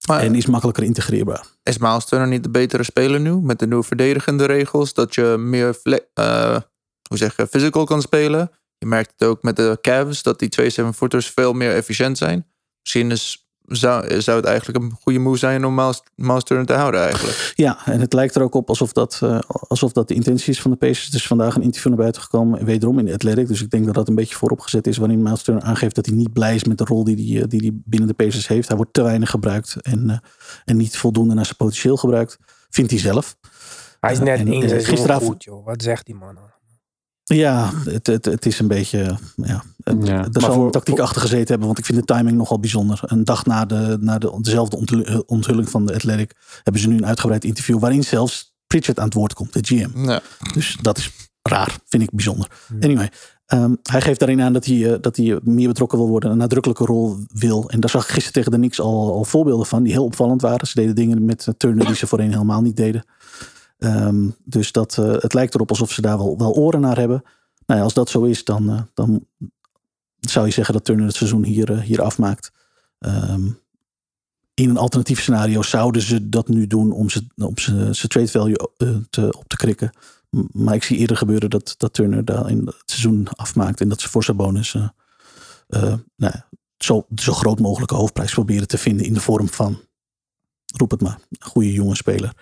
Maar, 0.06 0.20
en 0.20 0.34
is 0.34 0.46
makkelijker 0.46 0.84
integreerbaar. 0.84 1.46
Is 1.62 1.78
Miles 1.78 2.04
Turner 2.04 2.28
niet 2.28 2.42
de 2.42 2.50
betere 2.50 2.82
speler 2.82 3.20
nu? 3.20 3.40
Met 3.40 3.58
de 3.58 3.66
nieuwe 3.66 3.84
verdedigende 3.84 4.44
regels. 4.44 4.94
Dat 4.94 5.14
je 5.14 5.36
meer 5.38 5.80
hoe 7.08 7.18
zeg 7.18 7.36
je, 7.36 7.46
physical 7.46 7.84
kan 7.84 8.02
spelen. 8.02 8.50
Je 8.78 8.86
merkt 8.86 9.12
het 9.16 9.28
ook 9.28 9.42
met 9.42 9.56
de 9.56 9.78
Cavs. 9.80 10.22
Dat 10.22 10.38
die 10.38 10.48
twee 10.48 10.74
7-footers 10.80 11.30
veel 11.30 11.52
meer 11.52 11.74
efficiënt 11.74 12.18
zijn. 12.18 12.46
Misschien 12.86 13.10
is 13.10 13.46
zou, 13.66 14.20
zou 14.20 14.36
het 14.36 14.46
eigenlijk 14.46 14.84
een 14.84 14.92
goede 15.02 15.18
move 15.18 15.38
zijn 15.38 15.64
om 15.64 15.74
Miles, 15.74 16.02
Miles 16.14 16.42
Turner 16.42 16.66
te 16.66 16.72
houden 16.72 17.00
eigenlijk. 17.02 17.52
Ja, 17.54 17.86
en 17.86 18.00
het 18.00 18.12
lijkt 18.12 18.34
er 18.34 18.42
ook 18.42 18.54
op 18.54 18.68
alsof 18.68 18.92
dat, 18.92 19.20
uh, 19.24 19.38
alsof 19.48 19.92
dat 19.92 20.08
de 20.08 20.14
intentie 20.14 20.52
is 20.52 20.60
van 20.60 20.70
de 20.70 20.76
Pacers. 20.76 21.08
Er 21.08 21.14
is 21.14 21.26
vandaag 21.26 21.56
een 21.56 21.62
interview 21.62 21.88
naar 21.88 22.00
buiten 22.00 22.22
gekomen, 22.22 22.64
wederom 22.64 22.98
in 22.98 23.04
de 23.04 23.12
Athletic. 23.12 23.46
Dus 23.48 23.62
ik 23.62 23.70
denk 23.70 23.84
dat 23.84 23.94
dat 23.94 24.08
een 24.08 24.14
beetje 24.14 24.34
vooropgezet 24.34 24.86
is 24.86 24.96
waarin 24.96 25.22
Miles 25.22 25.42
Turner 25.42 25.62
aangeeft 25.62 25.94
dat 25.94 26.06
hij 26.06 26.14
niet 26.14 26.32
blij 26.32 26.54
is 26.54 26.64
met 26.64 26.78
de 26.78 26.84
rol 26.84 27.04
die 27.04 27.38
hij 27.38 27.46
die, 27.46 27.60
die 27.60 27.82
binnen 27.84 28.08
de 28.08 28.14
Pacers 28.14 28.48
heeft. 28.48 28.68
Hij 28.68 28.76
wordt 28.76 28.92
te 28.92 29.02
weinig 29.02 29.30
gebruikt 29.30 29.76
en, 29.80 30.08
uh, 30.08 30.16
en 30.64 30.76
niet 30.76 30.96
voldoende 30.96 31.34
naar 31.34 31.44
zijn 31.44 31.56
potentieel 31.56 31.96
gebruikt, 31.96 32.38
vindt 32.70 32.90
hij 32.90 33.00
zelf. 33.00 33.36
Hij 34.00 34.12
is 34.12 34.18
net 34.18 34.38
en, 34.38 34.46
één 34.48 34.68
seizoen 34.68 34.88
gisteravond- 34.94 35.30
goed, 35.30 35.44
joh. 35.44 35.64
Wat 35.64 35.82
zegt 35.82 36.06
die 36.06 36.14
man 36.14 36.34
nou? 36.34 36.46
Ja, 37.34 37.70
het, 37.84 38.06
het, 38.06 38.24
het 38.24 38.46
is 38.46 38.58
een 38.58 38.68
beetje. 38.68 39.16
Ja, 39.36 39.62
het- 39.84 40.06
Ja, 40.06 40.24
er 40.32 40.40
zal 40.40 40.52
voor- 40.52 40.64
een 40.64 40.70
tactiek 40.70 40.98
achter 40.98 41.20
gezeten 41.20 41.46
hebben, 41.48 41.66
want 41.66 41.78
ik 41.78 41.84
vind 41.84 41.98
de 41.98 42.14
timing 42.14 42.36
nogal 42.36 42.60
bijzonder. 42.60 43.00
Een 43.02 43.24
dag 43.24 43.44
na, 43.46 43.64
de, 43.64 43.96
na 44.00 44.18
de, 44.18 44.38
dezelfde 44.40 44.76
onthul- 44.76 45.22
onthulling 45.26 45.68
van 45.70 45.86
de 45.86 45.94
Athletic 45.94 46.32
hebben 46.62 46.82
ze 46.82 46.88
nu 46.88 46.96
een 46.96 47.06
uitgebreid 47.06 47.44
interview 47.44 47.78
waarin 47.78 48.04
zelfs 48.04 48.54
Pritchard 48.66 48.98
aan 48.98 49.04
het 49.04 49.14
woord 49.14 49.32
komt, 49.34 49.52
de 49.52 49.60
GM. 49.62 50.04
Ja. 50.08 50.20
Dus 50.54 50.76
dat 50.82 50.98
is 50.98 51.10
raar, 51.42 51.76
vind 51.86 52.02
ik 52.02 52.10
bijzonder. 52.12 52.50
Anyway, 52.80 53.10
ehm, 53.46 53.74
hij 53.82 54.00
geeft 54.00 54.18
daarin 54.18 54.40
aan 54.40 54.52
dat 54.52 54.64
hij, 54.64 54.92
eh, 54.92 54.98
dat 55.00 55.16
hij 55.16 55.38
meer 55.42 55.68
betrokken 55.68 55.98
wil 55.98 56.08
worden, 56.08 56.30
een 56.30 56.36
nadrukkelijke 56.36 56.84
rol 56.84 57.16
wil. 57.32 57.68
En 57.70 57.80
daar 57.80 57.90
zag 57.90 58.02
ik 58.02 58.08
gisteren 58.08 58.32
tegen 58.32 58.50
de 58.50 58.56
Knicks 58.56 58.80
al, 58.80 59.12
al 59.12 59.24
voorbeelden 59.24 59.66
van 59.66 59.82
die 59.82 59.92
heel 59.92 60.04
opvallend 60.04 60.42
waren. 60.42 60.66
Ze 60.66 60.74
deden 60.80 60.94
dingen 60.94 61.24
met 61.24 61.46
eh, 61.46 61.54
Turner 61.56 61.86
die 61.86 61.94
ze 61.94 62.06
voorheen 62.06 62.32
helemaal 62.32 62.62
niet 62.62 62.76
deden. 62.76 63.04
Ehm, 63.78 64.28
dus 64.44 64.72
dat, 64.72 64.98
eh, 64.98 65.12
het 65.12 65.34
lijkt 65.34 65.54
erop 65.54 65.70
alsof 65.70 65.92
ze 65.92 66.00
daar 66.00 66.18
wel, 66.18 66.38
wel 66.38 66.54
oren 66.54 66.80
naar 66.80 66.98
hebben. 66.98 67.22
Nou 67.66 67.78
ja, 67.78 67.84
als 67.84 67.94
dat 67.94 68.08
zo 68.08 68.22
is, 68.22 68.44
dan, 68.44 68.70
eh, 68.70 68.80
dan 68.94 69.26
zou 70.20 70.46
je 70.46 70.52
zeggen 70.52 70.74
dat 70.74 70.84
Turner 70.84 71.06
het 71.06 71.14
seizoen 71.14 71.44
hier, 71.44 71.72
eh, 71.72 71.80
hier 71.80 72.02
afmaakt. 72.02 72.52
Ehm, 72.98 73.50
in 74.54 74.70
een 74.70 74.76
alternatief 74.76 75.20
scenario 75.20 75.62
zouden 75.62 76.02
ze 76.02 76.28
dat 76.28 76.48
nu 76.48 76.66
doen 76.66 76.92
om 76.92 77.10
ze, 77.10 77.26
om 77.36 77.58
ze, 77.58 78.08
trade 78.08 78.28
value 78.28 78.56
te, 79.10 79.32
op 79.38 79.48
te 79.48 79.56
krikken. 79.56 79.90
Maar 80.50 80.74
ik 80.74 80.82
zie 80.82 80.96
eerder 80.96 81.16
gebeuren 81.16 81.50
dat, 81.50 81.74
dat 81.78 81.92
Turner 81.92 82.24
daar 82.24 82.50
in 82.50 82.66
het 82.66 82.82
seizoen 82.84 83.28
afmaakt. 83.28 83.80
En 83.80 83.88
dat 83.88 84.00
ze 84.00 84.08
voor 84.08 84.24
zijn 84.24 84.36
bonus 84.36 84.72
nou 85.68 86.00
ja, 86.16 86.48
zo, 86.78 87.06
zo 87.14 87.32
groot 87.32 87.58
mogelijke 87.58 87.94
hoofdprijs 87.94 88.32
proberen 88.32 88.68
te 88.68 88.78
vinden 88.78 89.06
in 89.06 89.14
de 89.14 89.20
vorm 89.20 89.48
van, 89.48 89.80
roep 90.76 90.90
het 90.90 91.00
maar, 91.00 91.18
goede 91.38 91.72
jonge 91.72 91.96
speler. 91.96 92.32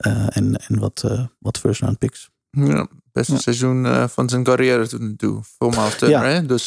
Eh, 0.00 0.36
en, 0.36 0.56
en 0.68 0.78
wat, 0.78 1.02
eh, 1.06 1.24
wat 1.38 1.58
first 1.58 1.80
round 1.80 1.98
picks. 1.98 2.30
Ja, 2.50 2.86
beste 3.12 3.32
Ja. 3.32 3.38
seizoen 3.38 3.86
eh, 3.86 4.08
van 4.08 4.28
zijn 4.28 4.42
carrière 4.44 4.88
tot 4.88 5.00
nu 5.00 5.16
toe. 5.16 5.40
Voor 5.58 5.70
Miles 5.70 5.98
Turner, 5.98 6.26
Ja. 6.28 6.32
hè? 6.34 6.46
Dus 6.46 6.66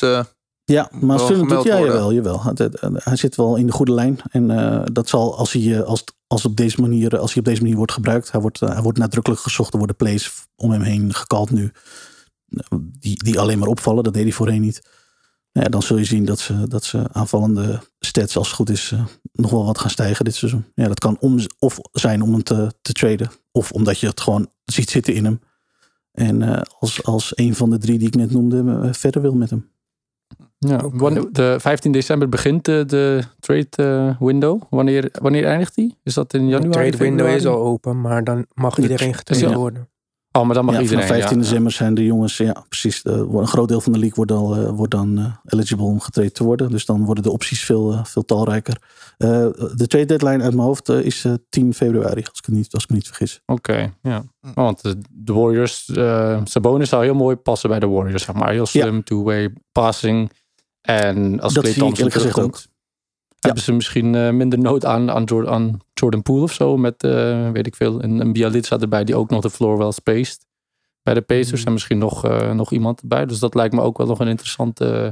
Ja, 0.65 0.89
maar 0.91 1.17
Turner 1.17 1.47
doet 1.47 1.63
ja, 1.63 1.79
jawel, 1.79 2.43
Hij 2.93 3.15
zit 3.15 3.35
wel 3.35 3.55
in 3.55 3.65
de 3.65 3.71
goede 3.71 3.91
lijn. 3.93 4.19
En 4.31 4.47
dat 4.93 5.09
zal, 5.09 5.37
als 5.37 5.51
hij, 5.53 5.83
als, 5.83 6.03
als, 6.27 6.45
op 6.45 6.55
deze 6.55 6.81
manier, 6.81 7.17
als 7.19 7.29
hij 7.33 7.39
op 7.39 7.45
deze 7.47 7.61
manier 7.61 7.77
wordt 7.77 7.91
gebruikt, 7.91 8.31
hij 8.31 8.41
wordt, 8.41 8.59
hij 8.59 8.81
wordt 8.81 8.97
nadrukkelijk 8.97 9.41
gezocht. 9.41 9.71
Er 9.71 9.77
worden 9.77 9.95
plays 9.95 10.45
om 10.55 10.71
hem 10.71 10.81
heen 10.81 11.13
gekald 11.13 11.51
nu. 11.51 11.71
Die, 12.99 13.23
die 13.23 13.39
alleen 13.39 13.59
maar 13.59 13.67
opvallen, 13.67 14.03
dat 14.03 14.13
deed 14.13 14.23
hij 14.23 14.31
voorheen 14.31 14.61
niet. 14.61 14.81
Nou 15.53 15.65
Ja, 15.65 15.71
dan 15.71 15.81
zul 15.81 15.97
je 15.97 16.03
zien 16.03 16.25
dat 16.25 16.39
ze, 16.39 16.67
dat 16.67 16.83
ze 16.83 17.03
aanvallende 17.11 17.79
stats, 17.99 18.37
als 18.37 18.47
het 18.47 18.55
goed 18.55 18.69
is, 18.69 18.91
eh, 18.91 19.05
nog 19.31 19.51
wel 19.51 19.65
wat 19.65 19.79
gaan 19.79 19.89
stijgen 19.89 20.25
dit 20.25 20.35
seizoen. 20.35 20.65
Ja, 20.75 20.87
dat 20.87 20.99
kan 20.99 21.17
om, 21.19 21.39
of 21.59 21.79
zijn 21.91 22.21
om 22.21 22.31
hem 22.31 22.43
te, 22.43 22.71
te 22.81 22.91
traden, 22.93 23.31
of 23.51 23.71
omdat 23.71 23.99
je 23.99 24.07
het 24.07 24.21
gewoon 24.21 24.49
ziet 24.65 24.89
zitten 24.89 25.13
in 25.13 25.25
hem. 25.25 25.39
En 26.11 26.41
eh, 26.41 26.61
als, 26.79 27.03
als 27.03 27.31
een 27.35 27.55
van 27.55 27.69
de 27.69 27.77
drie 27.77 27.97
die 27.97 28.07
ik 28.07 28.15
net 28.15 28.31
noemde, 28.31 28.79
eh, 28.83 28.93
verder 28.93 29.21
wil 29.21 29.33
met 29.33 29.49
hem. 29.49 29.71
Ja, 30.57 30.77
de 31.31 31.55
15 31.59 31.91
december 31.91 32.29
begint 32.29 32.65
de, 32.65 32.83
de 32.87 33.23
trade 33.39 34.15
window. 34.19 34.61
Wanneer, 34.69 35.09
wanneer 35.21 35.45
eindigt 35.45 35.75
die? 35.75 35.97
Is 36.03 36.13
dat 36.13 36.33
in 36.33 36.41
De 36.41 36.47
januari? 36.47 36.89
trade 36.89 37.03
window 37.03 37.27
is 37.27 37.45
al 37.45 37.57
open, 37.57 38.01
maar 38.01 38.23
dan 38.23 38.45
mag 38.53 38.77
iedereen 38.77 39.13
getraind 39.13 39.55
worden. 39.55 39.89
Oh, 40.35 40.45
maar 40.45 40.55
dan 40.55 40.65
mag 40.65 40.75
ja, 40.75 40.81
iedereen. 40.81 41.03
vanaf 41.03 41.19
15 41.19 41.37
ja. 41.37 41.43
december 41.43 41.71
zijn 41.71 41.93
de 41.93 42.05
jongens, 42.05 42.37
ja 42.37 42.65
precies, 42.69 43.01
eh, 43.01 43.13
een 43.13 43.47
groot 43.47 43.67
deel 43.67 43.81
van 43.81 43.91
de 43.91 43.99
league 43.99 44.15
wordt, 44.15 44.31
al, 44.31 44.55
eh, 44.55 44.69
wordt 44.69 44.91
dan 44.91 45.17
eh, 45.17 45.25
eligible 45.45 45.85
om 45.85 45.99
getraind 45.99 46.33
te 46.33 46.43
worden. 46.43 46.69
Dus 46.69 46.85
dan 46.85 47.05
worden 47.05 47.23
de 47.23 47.31
opties 47.31 47.63
veel, 47.63 47.99
veel 48.03 48.25
talrijker. 48.25 48.77
De 49.17 49.85
trade 49.87 50.05
deadline 50.05 50.43
uit 50.43 50.53
mijn 50.53 50.67
hoofd 50.67 50.89
is 50.89 51.25
eh, 51.25 51.33
10 51.49 51.73
februari, 51.73 52.19
als 52.29 52.37
ik, 52.37 52.45
het 52.45 52.55
niet, 52.55 52.73
als 52.73 52.83
ik 52.83 52.89
me 52.89 52.95
niet 52.95 53.07
vergis. 53.07 53.41
Oké, 53.45 53.93
ja. 54.01 54.23
Want 54.53 54.81
de, 55.09 55.33
Warriors, 55.33 55.91
Sabonis 56.43 56.89
zou 56.89 57.03
heel 57.03 57.15
mooi 57.15 57.35
passen 57.35 57.69
bij 57.69 57.79
de 57.79 57.87
Warriors, 57.87 58.23
zeg 58.23 58.35
maar. 58.35 58.51
Heel 58.51 58.65
slim, 58.65 59.03
two-way 59.03 59.53
passing. 59.71 60.31
En 60.81 61.39
als 61.39 61.53
Dat 61.53 61.65
ik 61.65 61.75
Thompson 61.75 62.09
terugkomt, 62.09 62.67
hebben 63.39 63.63
ze 63.63 63.73
misschien 63.73 64.37
minder 64.37 64.59
nood 64.59 64.85
aan, 64.85 65.11
aan, 65.11 65.23
Jordan, 65.23 65.53
aan 65.53 65.79
Jordan 66.03 66.21
Poole 66.21 66.41
of 66.43 66.53
zo. 66.53 66.77
Met, 66.77 67.03
eh, 67.03 67.49
weet 67.51 67.67
ik 67.67 67.75
veel, 67.75 68.03
een, 68.03 68.19
een 68.19 68.33
Bialica 68.33 68.79
erbij 68.79 69.03
die 69.03 69.15
ook 69.15 69.29
nog 69.29 69.41
de 69.41 69.49
floor 69.49 69.77
wel 69.77 69.91
spaced. 69.91 70.45
Bij 71.03 71.13
de 71.13 71.21
Pacers 71.21 71.61
Mm. 71.61 71.67
en 71.67 71.73
misschien 71.73 71.97
nog, 71.97 72.25
eh, 72.25 72.51
nog 72.53 72.71
iemand 72.71 73.01
erbij. 73.01 73.25
Dus 73.25 73.39
dat 73.39 73.55
lijkt 73.55 73.73
me 73.73 73.81
ook 73.81 73.97
wel 73.97 74.07
nog 74.07 74.19
een 74.19 74.27
interessante 74.27 74.85
eh, 74.85 75.11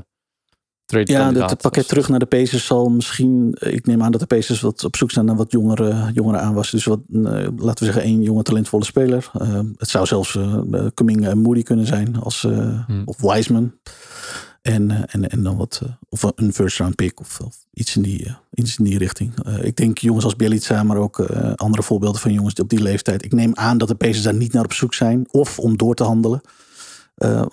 trade 0.86 1.12
Ja, 1.12 1.18
het, 1.18 1.24
kandidaat. 1.24 1.50
het 1.50 1.62
pakket 1.62 1.88
terug 1.88 2.10
naar 2.10 2.20
de 2.20 2.26
Pacers 2.26 2.66
zal 2.66 2.90
misschien, 2.90 3.56
ik 3.60 3.86
neem 3.86 4.04
aan 4.04 4.12
dat 4.12 4.20
de 4.22 4.28
Pacers 4.28 4.62
wat 4.62 4.84
op 4.84 4.96
zoek 4.96 5.12
zijn 5.12 5.26
naar 5.26 5.36
wat 5.36 5.52
jongere, 5.52 6.12
jongere 6.14 6.38
aanwas. 6.38 6.70
Dus 6.72 6.86
wat, 6.86 7.00
laten 7.10 7.58
we 7.58 7.86
zeggen, 7.86 8.02
één 8.04 8.22
jonge 8.22 8.44
talentvolle 8.44 8.84
speler. 8.86 9.32
Het 9.78 9.90
zou 9.90 10.06
zelfs 10.06 10.38
Kuminga 10.94 11.30
en 11.30 11.38
Moody 11.38 11.64
kunnen 11.64 11.86
zijn, 11.86 12.16
als, 12.22 12.42
Hmm. 12.42 13.02
of 13.06 13.22
Wiseman. 13.22 13.74
En, 14.62 14.91
eh, 14.91 15.04
en, 15.08 15.30
en 15.30 15.43
dan 15.43 15.58
wat, 15.58 15.82
eh, 15.84 15.89
of 16.10 16.24
een 16.36 16.54
first 16.54 16.78
round 16.78 16.95
pick 16.95 17.19
of, 17.19 17.39
iets, 17.74 17.95
in 17.95 18.02
die, 18.02 18.26
eh, 18.26 18.36
iets 18.54 18.78
in 18.78 18.84
die 18.84 18.97
richting. 18.97 19.47
Ik 19.62 19.76
denk 19.76 19.97
jongens 19.97 20.26
als 20.26 20.36
Bielitsa, 20.36 20.84
maar 20.84 20.97
ook 20.97 21.19
andere 21.56 21.84
voorbeelden 21.84 22.21
van 22.21 22.34
jongens 22.34 22.54
op 22.54 22.69
die 22.69 22.82
leeftijd. 22.82 23.26
Ik 23.26 23.34
neem 23.34 23.56
aan 23.56 23.78
dat 23.78 23.88
de 23.88 23.95
Pacers 23.95 24.24
daar 24.24 24.34
niet 24.34 24.54
naar 24.54 24.63
op 24.63 24.74
zoek 24.74 24.93
zijn. 24.93 25.28
Of 25.32 25.60
om 25.60 25.78
door 25.78 25.95
te 25.95 26.04
handelen. 26.04 26.41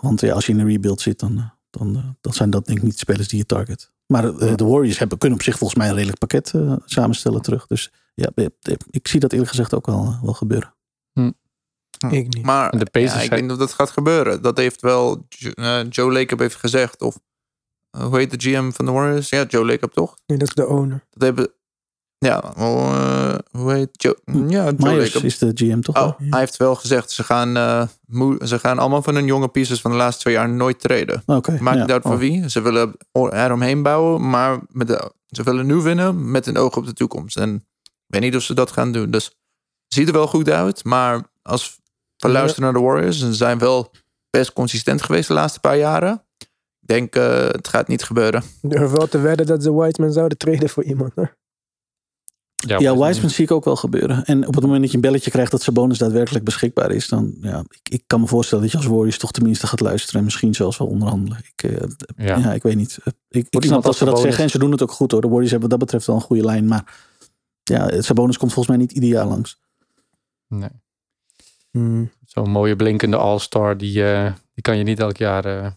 Want 0.00 0.20
ja, 0.20 0.32
als 0.32 0.46
je 0.46 0.52
in 0.52 0.58
een 0.58 0.66
rebuild 0.66 1.00
zit, 1.00 1.18
dan, 1.18 1.50
dan, 1.70 2.16
dan 2.20 2.32
zijn 2.32 2.50
dat 2.50 2.66
denk 2.66 2.78
ik 2.78 2.84
niet 2.84 2.98
spelers 2.98 3.28
die 3.28 3.38
je 3.38 3.46
target. 3.46 3.92
Maar 4.06 4.22
de 4.56 4.64
Warriors 4.64 4.98
hebben, 4.98 5.18
kunnen 5.18 5.38
op 5.38 5.44
zich 5.44 5.58
volgens 5.58 5.78
mij 5.78 5.88
een 5.88 5.94
redelijk 5.94 6.18
pakket 6.18 6.52
samenstellen 6.84 7.42
terug. 7.42 7.66
Dus 7.66 7.92
ja, 8.14 8.30
ik 8.90 9.08
zie 9.08 9.20
dat 9.20 9.32
eerlijk 9.32 9.50
gezegd 9.50 9.74
ook 9.74 9.86
wel, 9.86 10.18
wel 10.22 10.34
gebeuren. 10.34 10.74
Ik 12.10 12.34
niet. 12.34 12.42
Maar 12.42 12.74
ja, 12.92 13.20
ik 13.20 13.30
weet 13.30 13.42
niet 13.42 13.50
of 13.50 13.58
dat 13.58 13.72
gaat 13.72 13.90
gebeuren. 13.90 14.42
Dat 14.42 14.56
heeft 14.56 14.80
wel 14.80 15.26
eh, 15.54 15.80
Joe 15.90 16.12
Lacob 16.12 16.38
heeft 16.38 16.54
gezegd. 16.54 17.02
Of 17.02 17.18
eh, 17.90 18.04
hoe 18.04 18.16
heet 18.18 18.30
de 18.30 18.50
GM 18.50 18.70
van 18.70 18.84
de 18.84 18.90
Warriors? 18.90 19.28
Ja, 19.28 19.44
Joe 19.44 19.66
Lacob 19.66 19.92
toch? 19.92 20.16
Nee, 20.26 20.38
dat 20.38 20.48
is 20.48 20.54
de 20.54 20.66
owner. 20.66 21.04
Dat 21.10 21.22
hebben... 21.22 21.52
Ja, 22.18 22.42
eh, 22.56 23.34
hoe 23.50 23.72
heet 23.72 23.88
Joe? 23.92 24.16
Ja, 24.24 24.64
Joe 24.64 24.74
Myers 24.76 25.14
Lacob. 25.14 25.22
is 25.22 25.38
de 25.38 25.50
GM 25.54 25.80
toch? 25.80 25.96
Oh, 25.96 26.02
wel? 26.02 26.14
hij 26.30 26.38
heeft 26.38 26.56
wel 26.56 26.74
gezegd, 26.74 27.10
ze 27.10 27.24
gaan, 27.24 27.54
ze 28.44 28.58
gaan 28.58 28.78
allemaal 28.78 29.02
van 29.02 29.14
hun 29.14 29.26
jonge 29.26 29.48
pieces 29.48 29.80
van 29.80 29.90
de 29.90 29.96
laatste 29.96 30.22
twee 30.22 30.34
jaar 30.34 30.48
nooit 30.48 30.80
treden. 30.80 31.22
Oké. 31.26 31.58
Maakt 31.60 31.76
ja. 31.76 31.82
niet 31.82 31.92
uit 31.92 32.02
voor 32.02 32.12
Oh. 32.12 32.18
wie. 32.18 32.50
Ze 32.50 32.60
willen 32.60 32.96
eromheen 33.12 33.82
bouwen, 33.82 34.30
maar 34.30 34.58
met 34.68 34.86
de, 34.86 35.12
ze 35.26 35.42
willen 35.42 35.66
nu 35.66 35.74
winnen 35.74 36.30
met 36.30 36.46
een 36.46 36.56
oog 36.56 36.76
op 36.76 36.86
de 36.86 36.92
toekomst. 36.92 37.36
En 37.36 37.54
ik 37.84 38.04
weet 38.06 38.20
niet 38.20 38.36
of 38.36 38.42
ze 38.42 38.54
dat 38.54 38.72
gaan 38.72 38.92
doen. 38.92 39.10
Dus 39.10 39.24
het 39.24 39.94
ziet 39.94 40.06
er 40.06 40.12
wel 40.12 40.26
goed 40.26 40.50
uit, 40.50 40.84
maar 40.84 41.30
als 41.42 41.80
we 42.22 42.28
Ja. 42.28 42.34
luisteren 42.34 42.64
naar 42.64 42.80
de 42.80 42.86
Warriors, 42.88 43.20
en 43.20 43.26
ze 43.26 43.34
zijn 43.34 43.58
wel 43.58 43.90
best 44.30 44.52
consistent 44.52 45.02
geweest 45.02 45.28
de 45.28 45.34
laatste 45.34 45.60
paar 45.60 45.76
jaren. 45.78 46.22
Ik 46.80 46.88
denk, 46.94 47.14
eh, 47.16 47.46
het 47.46 47.68
gaat 47.68 47.88
niet 47.88 48.02
gebeuren. 48.02 48.42
Ik 48.62 48.70
durf 48.70 48.90
wel 48.90 49.08
te 49.08 49.18
wedden 49.18 49.46
dat 49.46 49.62
ze 49.62 49.74
Wiseman 49.74 50.12
zouden 50.12 50.38
treden 50.38 50.68
voor 50.68 50.84
iemand. 50.84 51.12
hoor. 51.14 51.36
Ja, 52.66 52.96
Wiseman 52.98 53.30
zie 53.30 53.44
ik 53.44 53.50
ook 53.50 53.64
wel 53.64 53.76
gebeuren. 53.76 54.24
En 54.24 54.46
op 54.46 54.54
het 54.54 54.62
moment 54.62 54.80
dat 54.80 54.90
je 54.90 54.96
een 54.96 55.02
belletje 55.02 55.30
krijgt 55.30 55.50
dat 55.50 55.62
zijn 55.62 55.74
bonus 55.74 55.98
daadwerkelijk 55.98 56.44
beschikbaar 56.44 56.90
is, 56.90 57.08
dan 57.08 57.34
ja, 57.40 57.58
ik, 57.68 57.88
ik 57.92 58.02
kan 58.06 58.20
me 58.20 58.26
voorstellen 58.26 58.64
dat 58.64 58.72
je 58.72 58.78
als 58.78 58.86
Warriors 58.86 59.18
toch 59.18 59.30
tenminste 59.32 59.66
gaat 59.66 59.80
luisteren 59.80 60.18
en 60.18 60.24
misschien 60.24 60.54
zelfs 60.54 60.78
wel 60.78 60.88
onderhandelen. 60.88 61.38
Ik, 61.54 61.62
eh, 61.70 61.86
ja. 62.16 62.36
Ja. 62.38 62.52
ik 62.52 62.62
weet 62.62 62.76
niet. 62.76 62.98
Ik, 63.28 63.46
ik 63.50 63.62
snap 63.64 63.74
dat 63.76 63.86
als 63.86 63.98
ze 63.98 64.04
dat 64.04 64.20
zeggen 64.20 64.44
en 64.44 64.50
ze 64.50 64.58
doen 64.58 64.70
het 64.70 64.82
ook 64.82 64.92
goed 64.92 65.10
hoor. 65.12 65.20
De 65.20 65.28
Warriors 65.28 65.50
hebben 65.50 65.68
wat 65.70 65.78
dat 65.78 65.88
betreft 65.88 66.06
wel 66.06 66.16
een 66.16 66.26
goede 66.28 66.44
lijn, 66.44 66.66
maar 66.66 66.94
ja, 67.62 67.86
het 67.86 68.04
Sabonis 68.04 68.38
komt 68.38 68.52
volgens 68.52 68.76
mij 68.76 68.86
niet 68.86 68.96
ideaal 68.96 69.28
langs. 69.28 69.60
Nee. 70.48 70.70
Hmm. 71.70 72.10
Zo'n 72.26 72.50
mooie 72.50 72.76
blinkende 72.76 73.16
all-star, 73.16 73.76
die, 73.76 74.04
eh, 74.12 74.32
die 74.54 74.62
kan 74.62 74.76
je 74.78 74.82
niet 74.84 75.00
elk 75.00 75.16
jaar 75.16 75.44
eh, 75.44 75.70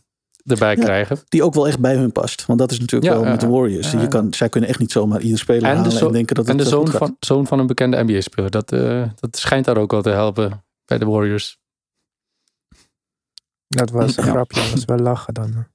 erbij 0.46 0.76
Ja. 0.76 0.84
krijgen. 0.84 1.20
Die 1.30 1.44
ook 1.44 1.54
wel 1.54 1.68
echt 1.68 1.80
bij 1.80 1.96
hun 1.96 2.12
past. 2.12 2.46
Want 2.46 2.60
dat 2.60 2.72
is 2.72 2.80
natuurlijk 2.80 3.14
Ja, 3.14 3.20
wel 3.20 3.30
met 3.32 3.40
de. 3.40 3.48
Warriors. 3.48 3.92
Je 3.92 4.08
kan, 4.08 4.34
zij 4.34 4.50
kunnen 4.50 4.70
echt 4.70 4.80
niet 4.80 4.92
zomaar 4.92 5.22
ieder 5.22 5.40
speler 5.40 5.64
En 5.64 5.70
de 5.70 5.76
halen 5.76 5.92
zo- 5.92 6.06
en 6.08 6.12
denken 6.14 6.36
dat 6.36 6.46
het 6.48 6.58
En 6.58 6.64
de 6.64 6.70
zoon 6.70 6.88
van, 6.88 7.16
zoon 7.20 7.48
van 7.48 7.60
een 7.60 7.68
bekende 7.68 8.04
NBA-speler. 8.04 8.50
Dat, 8.52 8.72
eh, 8.72 9.10
dat 9.20 9.38
schijnt 9.38 9.66
daar 9.66 9.78
ook 9.78 9.92
wel 9.92 10.02
te 10.02 10.10
helpen 10.10 10.64
bij 10.86 10.98
de 10.98 11.06
Warriors. 11.06 11.60
Dat 13.68 13.90
was 13.90 14.18
een 14.18 14.26
Ja. 14.26 14.32
grapje, 14.32 14.62
dat 14.62 14.72
was 14.72 14.86
wel 14.86 14.98
lachen 15.00 15.34
dan. 15.34 15.66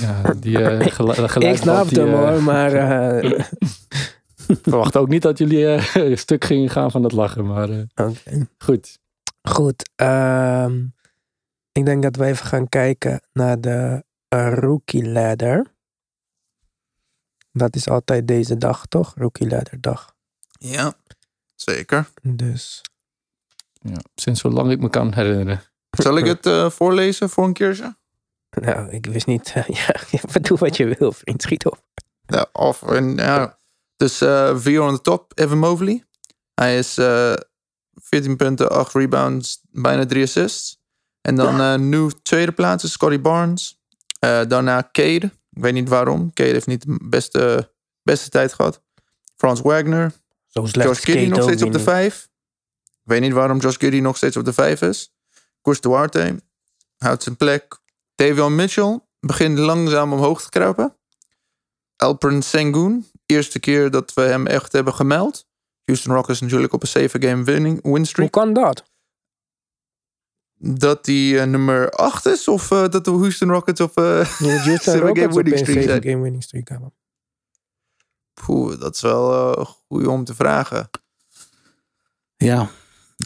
Ja, 0.00 0.34
die 0.40 0.56
gelu- 0.90 1.48
Ik 1.48 1.56
snap 1.56 1.88
hem 1.90 2.08
hoor, 2.12 2.42
maar 2.42 2.72
eh, 3.22 3.40
verwacht 4.62 4.96
ook 4.96 5.08
niet 5.08 5.22
dat 5.22 5.38
jullie 5.38 5.66
eh, 5.66 5.94
een 5.94 6.18
stuk 6.18 6.44
gingen 6.44 6.70
gaan 6.70 6.90
van 6.90 7.02
het 7.02 7.12
lachen. 7.12 7.46
Maar 7.46 7.70
eh, 7.70 7.78
oké. 7.94 8.48
goed. 8.58 8.98
Goed, 9.42 9.90
ehm, 9.96 10.86
ik 11.72 11.84
denk 11.84 12.02
dat 12.02 12.16
we 12.16 12.24
even 12.24 12.46
gaan 12.46 12.68
kijken 12.68 13.20
naar 13.32 13.60
de 13.60 14.04
rookie 14.28 15.08
ladder. 15.08 15.76
Dat 17.52 17.76
is 17.76 17.88
altijd 17.88 18.28
deze 18.28 18.56
dag, 18.56 18.86
toch? 18.86 19.14
Rookie 19.16 19.48
ladder 19.48 19.80
dag. 19.80 20.14
Ja, 20.58 20.92
zeker. 21.54 22.08
Dus 22.22 22.82
Ja, 23.72 24.00
sinds 24.14 24.40
zolang 24.40 24.70
ik 24.70 24.80
me 24.80 24.90
kan 24.90 25.14
herinneren. 25.14 25.62
Zal 25.90 26.16
ik 26.16 26.26
het 26.26 26.46
eh, 26.46 26.70
voorlezen 26.70 27.30
voor 27.30 27.44
een 27.44 27.52
keertje? 27.52 27.96
Nou, 28.50 28.90
ik 28.90 29.06
wist 29.06 29.26
niet. 29.26 29.48
ja, 30.10 30.40
doe 30.40 30.58
wat 30.58 30.76
je 30.76 30.94
wil, 30.98 31.12
vriend. 31.12 31.42
Schiet 31.42 31.66
op. 31.66 31.82
Ja, 32.26 32.46
of, 32.52 32.82
en, 32.82 33.16
ja. 33.16 33.56
Dus 33.96 34.20
eh 34.20 34.56
vier 34.56 34.82
on 34.82 34.94
the 34.94 35.00
top, 35.00 35.32
Evan 35.34 35.58
Mobley. 35.58 36.04
Hij 36.54 36.78
is 36.78 36.98
eh 36.98 37.34
14 38.02 38.36
punten, 38.36 38.70
8 38.70 38.94
rebounds, 38.94 39.60
bijna 39.70 40.06
3 40.06 40.22
assists. 40.22 40.78
En 41.20 41.34
dan 41.34 41.60
eh, 41.60 41.74
nu 41.74 42.10
tweede 42.22 42.52
plaats 42.52 42.84
is 42.84 42.92
Scotty 42.92 43.20
Barnes. 43.20 43.80
Eh, 44.18 44.40
daarna 44.48 44.88
Cade. 44.92 45.30
Ik 45.50 45.62
weet 45.62 45.72
niet 45.72 45.88
waarom. 45.88 46.32
Cade 46.32 46.50
heeft 46.50 46.66
niet 46.66 46.86
de 46.86 46.98
beste, 47.02 47.72
beste 48.02 48.28
tijd 48.28 48.52
gehad. 48.52 48.82
Frans 49.36 49.60
Wagner. 49.60 50.12
Zo 50.46 50.64
Josh 50.64 51.04
Giddy 51.04 51.26
nog 51.26 51.42
steeds 51.42 51.62
op 51.62 51.72
de 51.72 51.80
5. 51.80 52.28
Ik 52.84 53.14
weet 53.14 53.20
niet 53.20 53.32
waarom 53.32 53.58
Josh 53.58 53.76
Giddy 53.76 53.98
nog 53.98 54.16
steeds 54.16 54.36
op 54.36 54.44
de 54.44 54.52
5 54.52 54.82
is. 54.82 55.14
Koers 55.60 55.80
Duarte 55.80 56.42
houdt 56.96 57.22
zijn 57.22 57.36
plek. 57.36 57.78
Davion 58.14 58.54
Mitchell 58.54 59.00
begint 59.20 59.58
langzaam 59.58 60.12
omhoog 60.12 60.42
te 60.42 60.48
kruipen. 60.48 60.96
Alperen 61.96 62.42
Sengun. 62.42 63.06
Eerste 63.26 63.60
keer 63.60 63.90
dat 63.90 64.14
we 64.14 64.20
hem 64.20 64.46
echt 64.46 64.72
hebben 64.72 64.94
gemeld. 64.94 65.47
Houston 65.88 66.14
Rockets 66.14 66.40
natuurlijk 66.40 66.72
op 66.72 66.82
een 66.82 67.10
7-game 67.10 67.44
winning 67.44 67.82
win 67.82 67.92
Hoe 67.92 68.04
streak. 68.06 68.30
kan 68.30 68.52
dat? 68.52 68.84
Dat 70.60 71.06
hij 71.06 71.40
eh, 71.40 71.46
nummer 71.46 71.90
8 71.90 72.26
is? 72.26 72.48
Of 72.48 72.70
eh, 72.70 72.88
dat 72.88 73.04
de 73.04 73.10
Houston 73.10 73.50
Rockets 73.50 73.80
op... 73.80 73.96
eh 73.96 74.04
Je 74.38 74.58
Houston 74.64 74.78
Seven 74.78 74.92
game 74.92 75.06
Rockets 75.06 75.34
winning 75.34 75.36
opeens 75.36 75.60
streak 75.60 75.66
zeven 75.82 75.90
zijn. 75.90 76.02
game 76.02 76.22
winning 76.22 76.42
streak 76.42 76.68
hebben. 76.68 76.92
poeh, 78.44 78.80
dat 78.80 78.94
is 78.94 79.00
wel 79.00 79.56
eh 79.56 79.64
goed 79.88 80.06
om 80.06 80.24
te 80.24 80.34
vragen. 80.34 80.90
Ja, 82.36 82.70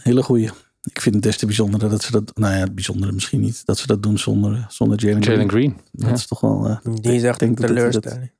hele 0.03 0.23
goeie. 0.23 0.49
Ik 0.83 1.01
vind 1.01 1.15
het 1.15 1.23
des 1.23 1.37
te 1.37 1.45
bijzonder 1.45 1.89
dat 1.89 2.03
ze 2.03 2.11
dat... 2.11 2.37
Nou 2.37 2.53
ja, 2.53 2.59
het 2.59 2.75
bijzondere 2.75 3.11
misschien 3.11 3.39
niet. 3.41 3.65
Dat 3.65 3.77
ze 3.77 3.87
dat 3.87 4.03
doen 4.03 4.17
zonder, 4.17 4.65
zonder 4.69 4.99
Jalen 4.99 5.21
Jalen 5.21 5.49
Green. 5.49 5.69
Green. 5.71 5.81
Dat 5.91 6.07
Ja. 6.09 6.13
is 6.15 6.27
toch 6.27 6.39
wel... 6.41 6.67
eh, 6.67 6.77
Die 7.01 7.13
is 7.13 7.23
echt 7.23 7.39
denk 7.39 7.59
een 7.59 7.65
teleurstelling. 7.65 8.31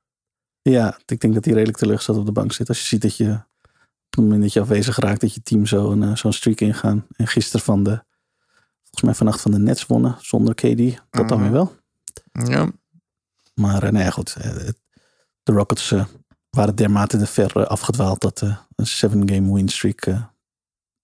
Ja, 0.62 1.00
ik 1.06 1.20
denk 1.20 1.34
dat 1.34 1.46
hij 1.46 1.54
redelijk 1.54 1.78
teleurgesteld 1.78 2.18
op 2.18 2.26
de 2.26 2.32
bank 2.32 2.54
zit. 2.54 2.68
Als 2.68 2.80
je 2.80 2.86
ziet 2.86 3.02
dat 3.02 3.18
je 3.18 3.40
op 4.18 4.20
het 4.20 4.24
moment 4.26 4.42
dat 4.42 4.54
je 4.54 4.60
afwezig 4.62 4.98
raakt, 4.98 5.22
dat 5.22 5.34
je 5.34 5.42
team 5.42 5.66
zo 5.66 5.92
een, 5.92 6.04
eh, 6.04 6.16
zo'n 6.16 6.34
streak 6.34 6.60
ingaan. 6.60 7.06
En 7.16 7.28
gisteren 7.28 7.66
van 7.66 7.84
de, 7.84 8.04
volgens 8.82 9.02
mij 9.02 9.14
vannacht 9.14 9.42
van 9.42 9.52
de 9.52 9.60
Nets 9.60 9.86
wonnen, 9.86 10.18
zonder 10.20 10.54
KD. 10.56 11.02
Dat 11.10 11.28
dan 11.30 11.40
Mhm. 11.40 11.42
weer 11.42 11.52
wel. 11.52 11.76
Ja. 12.48 12.72
Maar 13.54 13.84
eh, 13.84 13.92
nou 13.92 14.04
ja, 14.04 14.10
goed. 14.10 14.36
eh, 14.36 14.52
de 15.44 15.52
Rockets 15.54 15.94
waren 16.50 16.76
dermate 16.76 17.18
te 17.18 17.26
ver 17.26 17.68
afgedwaald 17.68 18.22
dat 18.22 18.42
een 18.76 18.86
seven 18.86 19.30
game 19.30 19.54
win 19.54 19.70
streak 19.70 20.06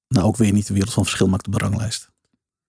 nou 0.08 0.26
ook 0.28 0.38
weer 0.38 0.52
niet 0.52 0.68
de 0.68 0.74
wereld 0.74 0.94
van 0.94 1.04
verschil 1.04 1.28
maakt 1.28 1.48
op 1.48 1.54
de 1.54 1.60
ranglijst. 1.60 2.10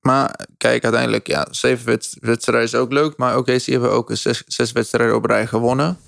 Maar 0.00 0.46
kijk, 0.57 0.85
uiteindelijk, 0.85 1.26
ja, 1.26 1.46
zeven 1.50 1.87
wedst- 1.87 2.16
wedstrijden 2.20 2.66
is 2.66 2.74
ook 2.74 2.92
leuk. 2.92 3.16
Maar 3.16 3.37
oké, 3.37 3.59
ze 3.59 3.70
hebben 3.70 3.90
ook 3.92 4.11
een 4.11 4.16
zes, 4.16 4.42
zes 4.46 4.72
wedstrijden 4.72 5.16
op 5.16 5.24
rij 5.24 5.46
gewonnen. 5.46 5.98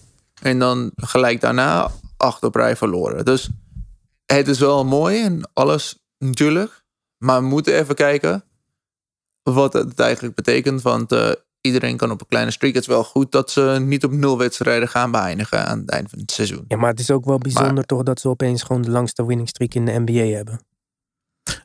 En 0.43 0.59
dan 0.59 0.91
gelijk 0.97 1.41
daarna 1.41 1.91
acht 2.17 2.43
op 2.43 2.55
rij 2.55 2.77
verloren. 2.77 3.25
Dus 3.25 3.51
het 4.37 4.49
is 4.49 4.59
wel 4.59 4.85
mooi 4.85 5.23
en 5.23 5.51
alles 5.53 5.99
natuurlijk. 6.19 6.85
Maar 7.19 7.41
we 7.41 7.47
moeten 7.47 7.75
even 7.75 7.95
kijken 7.95 8.45
wat 9.43 9.73
het 9.73 10.01
eigenlijk 10.01 10.35
betekent. 10.35 10.83
Want 10.83 11.13
eh, 11.13 11.31
iedereen 11.61 11.97
kan 11.97 12.11
op 12.11 12.21
een 12.21 12.27
kleine 12.27 12.51
streak. 12.51 12.75
Het 12.75 12.83
is 12.83 12.89
wel 12.89 13.05
goed 13.05 13.33
dat 13.33 13.51
ze 13.51 13.77
niet 13.81 14.05
op 14.05 14.13
nul 14.13 14.39
wedstrijden 14.39 14.89
gaan 14.89 15.11
beëindigen 15.11 15.67
aan 15.67 15.79
het 15.79 15.91
eind 15.91 16.11
van 16.11 16.19
het 16.19 16.31
seizoen. 16.31 16.65
Ja, 16.69 16.77
maar 16.77 16.91
het 16.91 17.01
is 17.01 17.11
ook 17.11 17.25
wel 17.25 17.39
bijzonder 17.39 17.85
toch 17.85 18.03
dat 18.03 18.21
ze 18.21 18.29
opeens 18.29 18.63
gewoon 18.63 18.83
de 18.83 18.91
langste 18.91 19.27
winning 19.27 19.49
streak 19.49 19.75
in 19.75 19.85
de 19.85 19.99
NBA 19.99 20.37
hebben. 20.37 20.61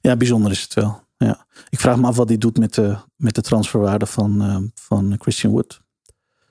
Ja, 0.01 0.15
bijzonder 0.15 0.51
is 0.51 0.61
het 0.61 0.73
wel. 0.73 1.05
Ja. 1.17 1.45
Ik 1.69 1.79
vraag 1.79 1.97
me 1.97 2.07
af 2.07 2.15
wat 2.15 2.27
hij 2.27 2.37
doet 2.37 2.57
met 2.57 2.73
de, 2.73 2.97
met 3.15 3.35
de 3.35 3.41
transferwaarde 3.41 4.05
van, 4.05 4.41
eh, 4.41 4.57
van 4.75 5.15
Christian 5.19 5.53
Wood. 5.53 5.81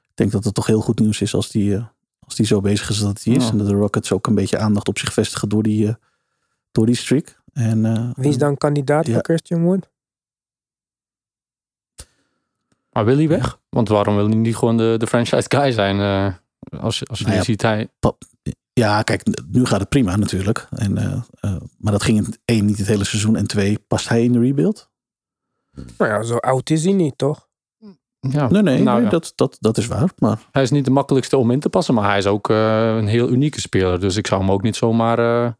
Ik 0.09 0.15
denk 0.15 0.33
dat 0.33 0.45
het 0.45 0.55
toch 0.55 0.67
heel 0.67 0.81
goed 0.81 0.99
nieuws 0.99 1.21
is 1.21 1.35
als 1.35 1.51
die, 1.51 1.77
eh, 1.77 1.85
als 2.19 2.35
die 2.35 2.47
zo 2.47 2.61
bezig 2.61 2.89
is 2.89 2.99
dat 2.99 3.23
hij 3.23 3.35
is. 3.35 3.51
En 3.51 3.59
dat 3.59 3.67
de 3.67 3.75
Rockets 3.75 4.13
ook 4.13 4.27
een 4.27 4.35
beetje 4.35 4.59
aandacht 4.59 4.89
op 4.89 4.99
zich 4.99 5.13
vestigen 5.13 5.49
door 5.49 5.63
die, 5.63 5.89
eh, 5.89 5.95
door 6.77 6.87
die 6.87 6.95
streak. 6.95 7.41
En, 7.53 7.85
eh, 7.85 8.11
Wie 8.15 8.29
is 8.29 8.39
dan 8.39 8.57
kandidaat 8.57 9.07
Ja. 9.07 9.13
voor 9.13 9.23
Christian 9.23 9.63
Wood? 9.63 9.89
Maar 12.91 13.05
wil 13.05 13.17
hij 13.17 13.29
weg? 13.29 13.59
Want 13.69 13.89
waarom 13.89 14.17
wil 14.17 14.27
hij 14.27 14.35
niet 14.37 14.57
gewoon 14.57 14.77
de, 14.77 14.95
de 14.99 15.07
franchise 15.07 15.45
guy 15.49 15.73
zijn? 15.73 16.01
eh, 16.01 16.35
als, 16.83 16.99
je- 16.99 17.07
als 17.07 17.19
je 17.19 17.25
Nou 17.25 17.37
ja, 17.37 17.43
ziet, 17.43 17.63
hij... 17.63 17.89
Ja, 18.73 19.03
kijk, 19.03 19.23
nu 19.49 19.65
gaat 19.65 19.81
het 19.81 19.89
prima 19.89 20.17
natuurlijk. 20.17 20.67
En, 20.71 20.97
eh, 20.99 21.23
eh, 21.41 21.57
maar 21.79 21.93
dat 21.93 22.03
ging 22.03 22.19
in 22.27 22.37
één 22.45 22.65
niet 22.65 22.79
het 22.79 22.87
hele 22.87 23.05
seizoen. 23.05 23.37
En 23.37 23.47
twee, 23.47 23.79
past 23.79 24.09
hij 24.09 24.25
in 24.25 24.33
de 24.33 24.41
rebuild? 24.41 24.91
Nou 25.99 26.11
ja, 26.11 26.23
zo 26.23 26.37
oud 26.37 26.71
is 26.71 26.85
hij 26.85 26.93
niet, 26.93 27.19
toch? 27.19 27.49
Ja, 28.21 28.49
Nee, 28.49 28.63
nee, 28.63 28.83
nou 28.83 28.95
nee 28.97 29.05
ja. 29.05 29.11
dat, 29.11 29.33
dat, 29.35 29.57
dat 29.61 29.77
is 29.79 29.87
waar. 29.87 30.11
Maar 30.19 30.47
Hij 30.53 30.63
is 30.63 30.71
niet 30.71 30.85
de 30.85 30.91
makkelijkste 30.91 31.37
om 31.37 31.51
in 31.51 31.61
te 31.61 31.69
passen, 31.69 31.95
maar 31.95 32.09
hij 32.09 32.19
is 32.19 32.27
ook 32.27 32.51
eh, 32.51 32.97
een 32.97 33.07
heel 33.07 33.29
unieke 33.31 33.61
speler. 33.61 34.01
Dus 34.01 34.17
ik 34.17 34.27
zou 34.27 34.41
hem 34.41 34.51
ook 34.51 34.63
niet 34.63 34.77
zomaar, 34.77 35.19
eh, 35.19 35.53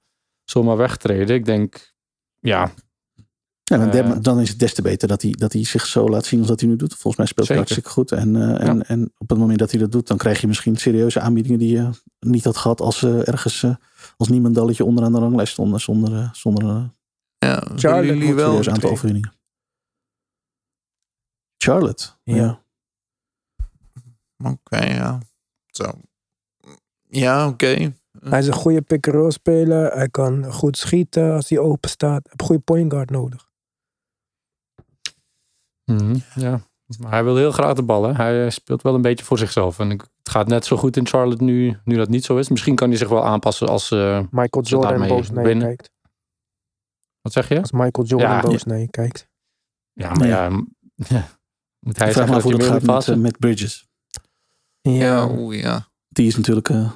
zomaar 0.47 0.77
wegtreden. 0.77 1.37
Ik 1.37 1.45
denk, 1.45 1.95
ja, 2.41 2.73
Ja, 3.63 3.77
maar 3.77 3.95
Eh, 3.95 4.17
dan 4.21 4.41
is 4.41 4.49
het 4.49 4.59
des 4.59 4.75
te 4.75 4.83
beter 4.83 5.09
dat 5.09 5.23
hij, 5.23 5.31
dat 5.31 5.53
hij 5.53 5.65
zich 5.65 5.87
zo 5.87 6.09
laat 6.09 6.25
zien 6.27 6.39
als 6.39 6.49
dat 6.49 6.61
hij 6.61 6.69
nu 6.69 6.77
doet. 6.77 6.93
Volgens 6.93 7.17
mij 7.17 7.27
speelt 7.27 7.49
hij 7.49 7.57
hartstikke 7.57 7.89
goed. 7.91 8.13
En, 8.13 8.37
eh, 8.37 8.69
en, 8.69 8.77
Ja. 8.77 8.83
en 8.83 9.13
op 9.19 9.29
het 9.29 9.39
moment 9.39 9.59
dat 9.59 9.71
hij 9.71 9.81
dat 9.81 9.93
doet, 9.93 10.07
dan 10.07 10.17
krijg 10.17 10.41
je 10.41 10.47
misschien 10.47 10.77
serieuze 10.77 11.21
aanbiedingen 11.21 11.59
die 11.59 11.73
je 11.73 11.91
niet 12.19 12.45
had 12.45 12.57
gehad 12.57 12.81
als 12.81 12.99
ze 12.99 13.23
ergens 13.25 13.63
eh, 13.63 13.75
als 14.17 14.29
niemandalletje 14.29 14.85
onderaan 14.85 15.13
de 15.13 15.19
ranglijst 15.19 15.53
stonden. 15.53 15.81
Zonder, 15.81 16.13
eh, 16.19 16.33
zonder 16.33 16.65
een 16.65 16.93
Ja, 17.39 17.67
Charlotte 17.77 18.07
jullie 18.07 18.35
wel 18.35 18.47
serieus 18.49 18.69
aantal 18.69 18.91
overwinningen. 18.91 19.33
Charlotte. 21.59 22.09
Ja. 22.23 22.37
Ja. 22.37 22.63
Oké, 24.51 24.85
ja. 24.85 25.19
Zo. 25.67 25.93
Ja, 27.09 27.49
oké. 27.49 27.93
Hij 28.21 28.39
is 28.39 28.47
een 28.47 28.53
goede 28.53 28.83
pick-and-roll 28.83 29.31
speler. 29.31 29.93
Hij 29.93 30.09
kan 30.09 30.53
goed 30.53 30.77
schieten 30.79 31.33
als 31.33 31.49
hij 31.49 31.59
open 31.59 31.91
staat. 31.91 32.11
Hij 32.11 32.21
heeft 32.23 32.41
een 32.41 32.47
goede 32.47 32.63
point 32.63 32.93
guard 32.93 33.11
nodig. 33.11 33.49
Mhm, 35.85 36.17
ja. 36.35 36.61
Maar 36.99 37.11
hij 37.11 37.25
wil 37.25 37.37
heel 37.37 37.53
graag 37.53 37.75
de 37.75 37.83
bal. 37.83 38.03
Hè? 38.05 38.13
Hij 38.13 38.45
eh, 38.45 38.51
speelt 38.51 38.83
wel 38.83 38.95
een 38.95 39.03
beetje 39.03 39.25
voor 39.25 39.39
zichzelf. 39.39 39.79
En 39.79 39.91
het 39.91 40.09
gaat 40.23 40.47
net 40.49 40.65
zo 40.65 40.77
goed 40.77 40.97
in 40.97 41.07
Charlotte 41.07 41.45
nu, 41.45 41.77
nu 41.85 41.97
dat 41.97 42.09
niet 42.09 42.25
zo 42.25 42.37
is. 42.37 42.49
Misschien 42.49 42.75
kan 42.75 42.89
hij 42.89 42.99
zich 42.99 43.09
wel 43.09 43.25
aanpassen 43.25 43.69
als... 43.69 43.91
eh, 43.91 44.21
Michael 44.31 44.65
Jordan 44.65 45.09
boos 45.09 45.31
naar 45.31 45.49
je 45.49 45.59
kijkt. 45.59 45.91
wat 47.21 47.33
zeg 47.33 47.49
je? 47.49 47.61
Als 47.61 47.73
Michael 47.73 48.07
Jordan 48.07 48.31
Ja. 48.31 48.41
boos 48.41 48.65
naar 48.65 48.79
je 48.79 48.89
kijkt. 48.91 49.29
Ja, 49.93 50.13
maar 50.15 50.27
ja... 50.27 50.49
Moet 51.79 51.99
hij 51.99 52.13
vraag 52.13 52.27
zeggen 52.27 52.29
me 52.31 52.37
af 52.37 52.43
dat 52.43 52.53
hoe 52.53 52.53
hij 52.53 52.61
dat 52.61 52.69
gaat 52.71 52.81
met, 52.87 52.95
passen? 52.95 53.15
eh, 53.15 53.21
met 53.21 53.39
Bridges. 53.39 53.89
Ja, 54.81 55.29
Ja. 55.51 55.89
Die 56.09 56.27
is 56.27 56.37
natuurlijk, 56.37 56.69
eh, 56.69 56.93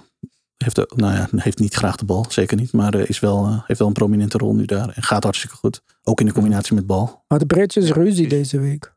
heeft, 0.63 0.97
nou 0.97 1.15
ja, 1.15 1.29
heeft 1.37 1.59
niet 1.59 1.75
graag 1.75 1.97
de 1.97 2.05
bal, 2.05 2.25
zeker 2.29 2.57
niet. 2.57 2.73
Maar 2.73 2.95
eh, 2.95 3.09
is 3.09 3.21
wel, 3.21 3.47
eh, 3.47 3.63
heeft 3.67 3.79
wel 3.79 3.89
een 3.89 3.95
prominente 3.95 4.39
rol 4.39 4.55
nu 4.55 4.65
daar. 4.65 4.89
En 4.89 5.03
gaat 5.03 5.25
hartstikke 5.25 5.57
goed. 5.57 5.83
Ook 6.03 6.21
in 6.21 6.27
de 6.27 6.33
combinatie 6.33 6.75
met 6.75 6.87
bal. 6.87 7.25
Had 7.27 7.47
Bridges 7.47 7.91
ruzie 7.91 8.29
deze 8.29 8.61
week. 8.61 8.95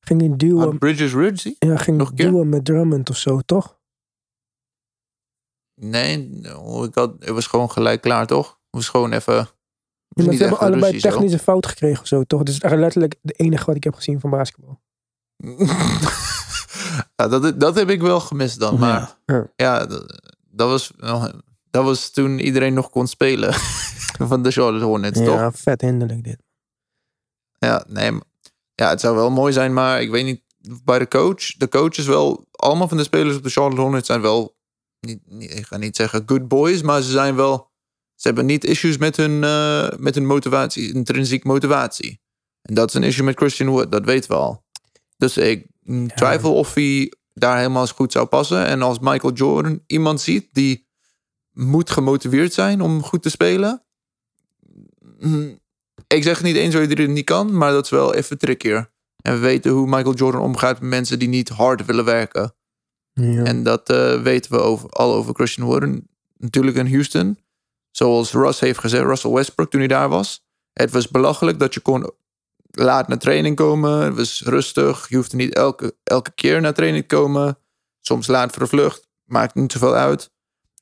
Ging 0.00 0.20
hij 0.20 0.36
duwen, 0.36 0.64
Had 0.64 0.78
Bridges 0.78 1.12
Ridgey? 1.12 1.56
ja, 1.58 1.76
ging 1.76 1.96
nog 1.96 2.12
duwen 2.12 2.48
met 2.48 2.64
Drummond 2.64 3.10
of 3.10 3.16
zo, 3.16 3.40
toch? 3.40 3.80
Nee, 5.80 6.40
oh, 6.56 6.84
ik 6.84 6.94
had, 6.94 7.14
het 7.18 7.28
was 7.28 7.46
gewoon 7.46 7.70
gelijk 7.70 8.00
klaar, 8.00 8.26
toch? 8.26 8.46
Het 8.48 8.56
was 8.70 8.88
gewoon 8.88 9.12
even... 9.12 9.34
Ja, 9.34 10.24
maar 10.24 10.34
ze 10.34 10.42
hebben 10.42 10.58
allebei 10.58 10.84
ruzie, 10.84 11.00
zo. 11.00 11.08
technische 11.08 11.38
fout 11.38 11.66
gekregen 11.66 12.00
of 12.00 12.06
zo, 12.06 12.22
toch? 12.22 12.38
Het 12.38 12.48
is 12.48 12.60
echt 12.60 12.74
letterlijk 12.74 13.18
de 13.22 13.32
enige 13.32 13.64
wat 13.64 13.76
ik 13.76 13.84
heb 13.84 13.94
gezien 13.94 14.20
van 14.20 14.30
basketbal. 14.30 14.80
ja, 17.16 17.28
dat, 17.28 17.60
dat 17.60 17.74
heb 17.74 17.90
ik 17.90 18.00
wel 18.00 18.20
gemist 18.20 18.60
dan. 18.60 18.78
Maar 18.78 19.16
Ja. 19.26 19.46
ja, 19.56 19.86
dat, 19.86 20.22
dat 20.50 20.68
was, 20.68 20.92
dat 21.70 21.84
was 21.84 22.10
toen 22.10 22.38
iedereen 22.38 22.74
nog 22.74 22.90
kon 22.90 23.06
spelen. 23.06 23.54
van 24.32 24.42
de 24.42 24.50
Charlotte 24.50 24.84
Hornets, 24.84 25.18
toch? 25.18 25.34
Ja, 25.34 25.52
vet 25.52 25.80
hinderlijk 25.80 26.24
dit. 26.24 26.38
Ja, 27.58 27.84
nee. 27.88 28.12
Ja, 28.74 28.88
het 28.88 29.00
zou 29.00 29.16
wel 29.16 29.30
mooi 29.30 29.52
zijn, 29.52 29.72
maar 29.72 30.02
ik 30.02 30.10
weet 30.10 30.24
niet. 30.24 30.42
Bij 30.84 30.98
de 30.98 31.08
coach, 31.08 31.56
de 31.56 31.68
coach 31.68 31.96
is 31.96 32.06
wel. 32.06 32.46
Allemaal 32.50 32.88
van 32.88 32.96
de 32.96 33.02
spelers 33.02 33.36
op 33.36 33.42
de 33.42 33.50
Charlotte 33.50 33.80
Hornets 33.80 34.06
zijn 34.06 34.20
wel. 34.20 34.56
Niet, 35.00 35.20
niet, 35.24 35.58
ik 35.58 35.66
ga 35.66 35.76
niet 35.76 35.96
zeggen 35.96 36.22
good 36.26 36.48
boys, 36.48 36.82
maar 36.82 37.02
ze 37.02 37.10
zijn 37.10 37.36
wel. 37.36 37.70
Ze 38.14 38.26
hebben 38.28 38.46
niet 38.46 38.64
issues 38.64 38.96
met 38.96 39.16
hun, 39.16 39.44
eh, 39.44 39.88
met 39.98 40.14
hun 40.14 40.26
motivatie, 40.26 40.94
intrinsiek 40.94 41.44
motivatie. 41.44 42.20
En 42.62 42.74
dat 42.74 42.88
is 42.88 42.94
een 42.94 43.02
issue 43.02 43.24
met 43.24 43.36
Christian 43.36 43.68
Wood, 43.68 43.90
dat 43.92 44.04
weten 44.04 44.30
we 44.30 44.36
al. 44.36 44.64
Dus 45.16 45.36
ik 45.36 45.66
mm, 45.84 46.08
twijfel 46.08 46.54
of 46.54 46.74
hij 46.74 47.12
daar 47.34 47.56
helemaal 47.56 47.80
eens 47.80 47.92
goed 47.92 48.12
zou 48.12 48.26
passen. 48.26 48.66
En 48.66 48.82
als 48.82 48.98
Michael 48.98 49.32
Jordan 49.32 49.80
iemand 49.86 50.20
ziet 50.20 50.48
die 50.52 50.86
moet 51.52 51.90
gemotiveerd 51.90 52.52
zijn 52.52 52.80
om 52.80 53.02
goed 53.02 53.22
te 53.22 53.30
spelen. 53.30 53.82
mm, 55.18 55.60
ik 56.06 56.22
zeg 56.22 56.42
niet 56.42 56.56
eens 56.56 56.72
dat 56.72 56.82
iedereen 56.82 57.06
het 57.06 57.14
niet 57.14 57.24
kan, 57.24 57.56
maar 57.56 57.72
dat 57.72 57.84
is 57.84 57.90
wel 57.90 58.14
even 58.14 58.38
trickier. 58.38 58.90
En 59.16 59.34
we 59.34 59.38
weten 59.38 59.70
hoe 59.72 59.86
Michael 59.86 60.14
Jordan 60.14 60.40
omgaat 60.40 60.80
met 60.80 60.90
mensen 60.90 61.18
die 61.18 61.28
niet 61.28 61.48
hard 61.48 61.84
willen 61.84 62.04
werken. 62.04 62.54
Ja. 63.12 63.44
En 63.44 63.62
dat 63.62 63.90
eh, 63.90 64.22
weten 64.22 64.52
we 64.52 64.58
over, 64.58 64.88
al 64.88 65.14
over 65.14 65.34
Christian 65.34 65.66
Wood. 65.66 66.00
Natuurlijk 66.36 66.76
in 66.76 66.90
Houston. 66.90 67.38
Zoals 67.90 68.32
Russ 68.32 68.60
heeft 68.60 68.78
gezegd, 68.78 69.04
Russell 69.04 69.30
Westbrook 69.30 69.70
toen 69.70 69.80
hij 69.80 69.88
daar 69.88 70.08
was. 70.08 70.44
Het 70.72 70.90
was 70.90 71.08
belachelijk 71.08 71.58
dat 71.58 71.74
je 71.74 71.80
kon 71.80 72.12
laat 72.72 73.08
naar 73.08 73.18
training 73.18 73.56
komen. 73.56 73.98
Het 74.00 74.16
was 74.16 74.42
rustig. 74.44 75.08
Je 75.08 75.16
hoefde 75.16 75.36
niet 75.36 75.54
elke, 75.54 75.94
elke 76.04 76.32
keer 76.34 76.60
naar 76.60 76.74
training 76.74 77.08
te 77.08 77.16
komen. 77.16 77.58
Soms 78.00 78.26
laat 78.26 78.50
voor 78.52 78.62
de 78.62 78.68
vlucht. 78.68 79.08
Maakt 79.24 79.54
niet 79.54 79.72
zoveel 79.72 79.94
uit. 79.94 80.30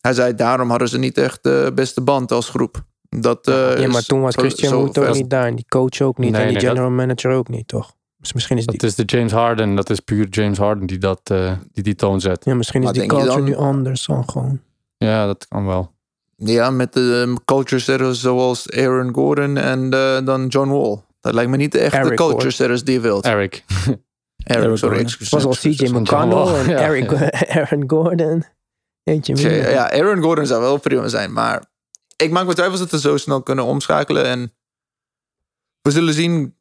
Hij 0.01 0.13
zei, 0.13 0.35
daarom 0.35 0.71
hadden 0.71 0.89
ze 0.89 0.99
niet 0.99 1.19
echt 1.19 1.43
de 1.43 1.73
beste 1.75 2.01
band 2.01 2.33
als 2.33 2.49
groep. 2.49 2.85
Dat, 3.09 3.47
eh, 3.49 3.79
ja, 3.79 3.89
maar 3.89 4.01
is 4.01 4.07
toen 4.07 4.21
was 4.21 4.35
Christian 4.35 4.75
Wood 4.75 4.99
ook 4.99 5.15
niet 5.15 5.31
daar. 5.31 5.47
En 5.47 5.55
die 5.55 5.65
coach 5.69 6.01
ook 6.01 6.19
niet. 6.19 6.31
Nee, 6.31 6.41
en 6.41 6.47
die 6.49 6.57
nee, 6.57 6.65
dat- 6.67 6.73
general 6.77 6.91
manager 6.97 7.31
ook 7.33 7.49
niet, 7.49 7.69
toch? 7.69 7.93
Dus 8.19 8.33
misschien 8.33 8.57
is 8.59 8.67
die, 8.67 8.79
Dat 8.79 8.91
is 8.91 8.97
de 8.97 9.05
James 9.05 9.33
Harden. 9.33 9.75
Dat 9.75 9.91
is 9.91 10.01
puur 10.01 10.29
James 10.29 10.59
Harden 10.59 10.87
die 10.87 10.99
dat, 10.99 11.21
eh, 11.25 11.53
die, 11.73 11.83
die 11.83 11.95
toon 11.95 12.21
zet. 12.21 12.45
ja, 12.45 12.55
misschien 12.55 12.81
is 12.81 12.85
Maar 12.87 12.95
die 12.95 13.07
culture 13.07 13.29
dan- 13.31 13.45
nu 13.45 13.55
anders 13.55 14.07
dan 14.07 14.29
gewoon. 14.31 14.61
Ja, 14.97 15.27
dat 15.27 15.49
kan 15.49 15.67
wel. 15.67 15.93
Ja, 16.37 16.71
met 16.71 16.93
de 16.93 17.01
um, 17.27 17.45
culture 17.45 17.81
setters 17.81 18.21
zoals 18.21 18.71
Aaron 18.71 19.15
Gordon 19.15 19.57
en 19.57 19.93
eh, 19.93 20.25
dan 20.25 20.47
John 20.47 20.69
Wall. 20.71 21.03
Dat 21.21 21.35
lijkt 21.35 21.51
me 21.51 21.57
niet 21.57 21.73
de 21.73 21.79
echte 21.79 21.97
Eric 21.97 22.17
culture 22.17 22.33
Gordon. 22.33 22.53
setters 22.53 22.85
die 22.85 22.95
je 22.95 23.01
wilt. 23.01 23.25
Eric. 23.25 23.65
Eric, 24.45 24.65
Eric 24.65 24.79
sorry, 24.79 25.09
was 25.31 25.45
al. 25.45 25.53
CJ 25.53 25.89
McConnell 25.89 26.55
en 26.55 26.69
ja, 26.69 26.79
Eric, 26.79 27.13
Aaron 27.57 27.85
Gordon. 27.87 28.45
Eentje 29.05 29.35
minder. 29.35 29.71
Ja, 29.71 29.93
Aaron 29.93 30.23
Gordon 30.23 30.47
zou 30.47 30.61
wel 30.61 30.79
prima 30.79 31.09
zijn, 31.09 31.33
maar 31.33 31.65
ik 32.17 32.31
maak 32.31 32.47
me 32.47 32.55
twijfels 32.55 32.79
dat 32.79 32.91
we 32.91 32.99
zo 32.99 33.17
snel 33.17 33.43
kunnen 33.43 33.65
omschakelen. 33.65 34.25
En 34.25 34.55
we 35.83 35.91
zullen 35.91 36.15
zien. 36.15 36.55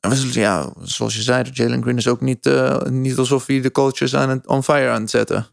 We 0.00 0.14
zullen, 0.14 0.40
ja, 0.40 0.72
zoals 0.82 1.14
je 1.16 1.22
zei, 1.22 1.50
Jalen 1.52 1.82
Green 1.82 1.96
is 1.96 2.08
ook 2.08 2.20
niet, 2.20 2.46
eh, 2.46 2.82
niet 2.82 3.18
alsof 3.18 3.46
hij 3.46 3.60
de 3.60 3.70
cultures 3.70 4.14
aan 4.14 4.28
het 4.28 4.46
on 4.46 4.62
fire 4.62 4.90
aan 4.90 5.00
het 5.00 5.10
zetten. 5.10 5.46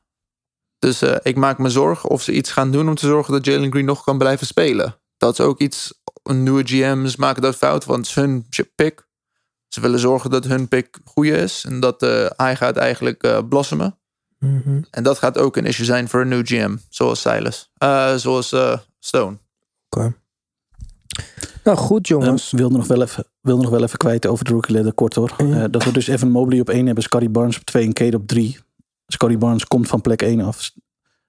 Dus 0.79 1.01
eh, 1.01 1.15
ik 1.21 1.35
maak 1.35 1.57
me 1.57 1.69
zorgen 1.69 2.09
of 2.09 2.21
ze 2.21 2.31
iets 2.31 2.51
gaan 2.51 2.71
doen 2.71 2.89
om 2.89 2.95
te 2.95 3.07
zorgen 3.07 3.33
dat 3.33 3.45
Jalen 3.45 3.71
Green 3.71 3.85
nog 3.85 4.03
kan 4.03 4.17
blijven 4.17 4.47
spelen. 4.47 4.95
Dat 5.17 5.39
is 5.39 5.45
ook 5.45 5.59
iets. 5.59 6.01
Nieuwe 6.23 6.63
GM's 6.65 7.15
maken 7.15 7.41
dat 7.41 7.55
fout, 7.55 7.85
want 7.85 7.99
het 7.99 8.07
is 8.07 8.15
hun 8.15 8.45
pick. 8.75 9.07
Ze 9.67 9.81
willen 9.81 9.99
zorgen 9.99 10.29
dat 10.29 10.45
hun 10.45 10.67
pick 10.67 10.99
goed 11.03 11.25
is 11.25 11.65
en 11.65 11.79
dat 11.79 12.03
eh, 12.03 12.29
hij 12.35 12.55
gaat 12.55 12.77
eigenlijk 12.77 13.23
eh 13.23 13.39
blossomen. 13.49 13.97
Mhm. 14.39 14.81
En 14.91 15.03
dat 15.03 15.17
gaat 15.17 15.37
ook 15.37 15.57
een 15.57 15.65
issue 15.65 15.85
zijn 15.85 16.09
voor 16.09 16.21
een 16.21 16.27
nieuw 16.27 16.43
GM, 16.43 16.75
zoals 16.89 17.21
Silas. 17.21 17.71
Eh, 17.77 18.15
zoals 18.15 18.51
eh, 18.51 18.77
Stone. 18.99 19.37
Nou, 21.63 21.77
goed 21.77 22.07
jongens. 22.07 22.51
Um, 22.51 22.59
wilde 22.59 22.77
nog 22.77 22.87
wel 22.87 23.01
even, 23.01 23.25
wilde 23.41 23.61
nog 23.61 23.71
wel 23.71 23.83
even 23.83 23.97
kwijt 23.97 24.25
over 24.27 24.45
de 24.45 24.51
rookie 24.51 24.75
ladder, 24.75 24.93
kort 24.93 25.15
hoor. 25.15 25.33
Eh, 25.37 25.63
dat 25.71 25.83
we 25.83 25.91
dus 25.91 26.07
Evan 26.07 26.31
Mobley 26.31 26.59
op 26.59 26.69
1 26.69 26.85
hebben, 26.85 27.03
Scotty 27.03 27.29
Barnes 27.29 27.57
op 27.57 27.65
2 27.65 27.85
en 27.85 27.93
Kate 27.93 28.17
op 28.17 28.27
3. 28.27 28.57
Scotty 29.07 29.37
Barnes 29.37 29.65
komt 29.65 29.87
van 29.87 30.01
plek 30.01 30.21
1 30.21 30.41
af. 30.41 30.71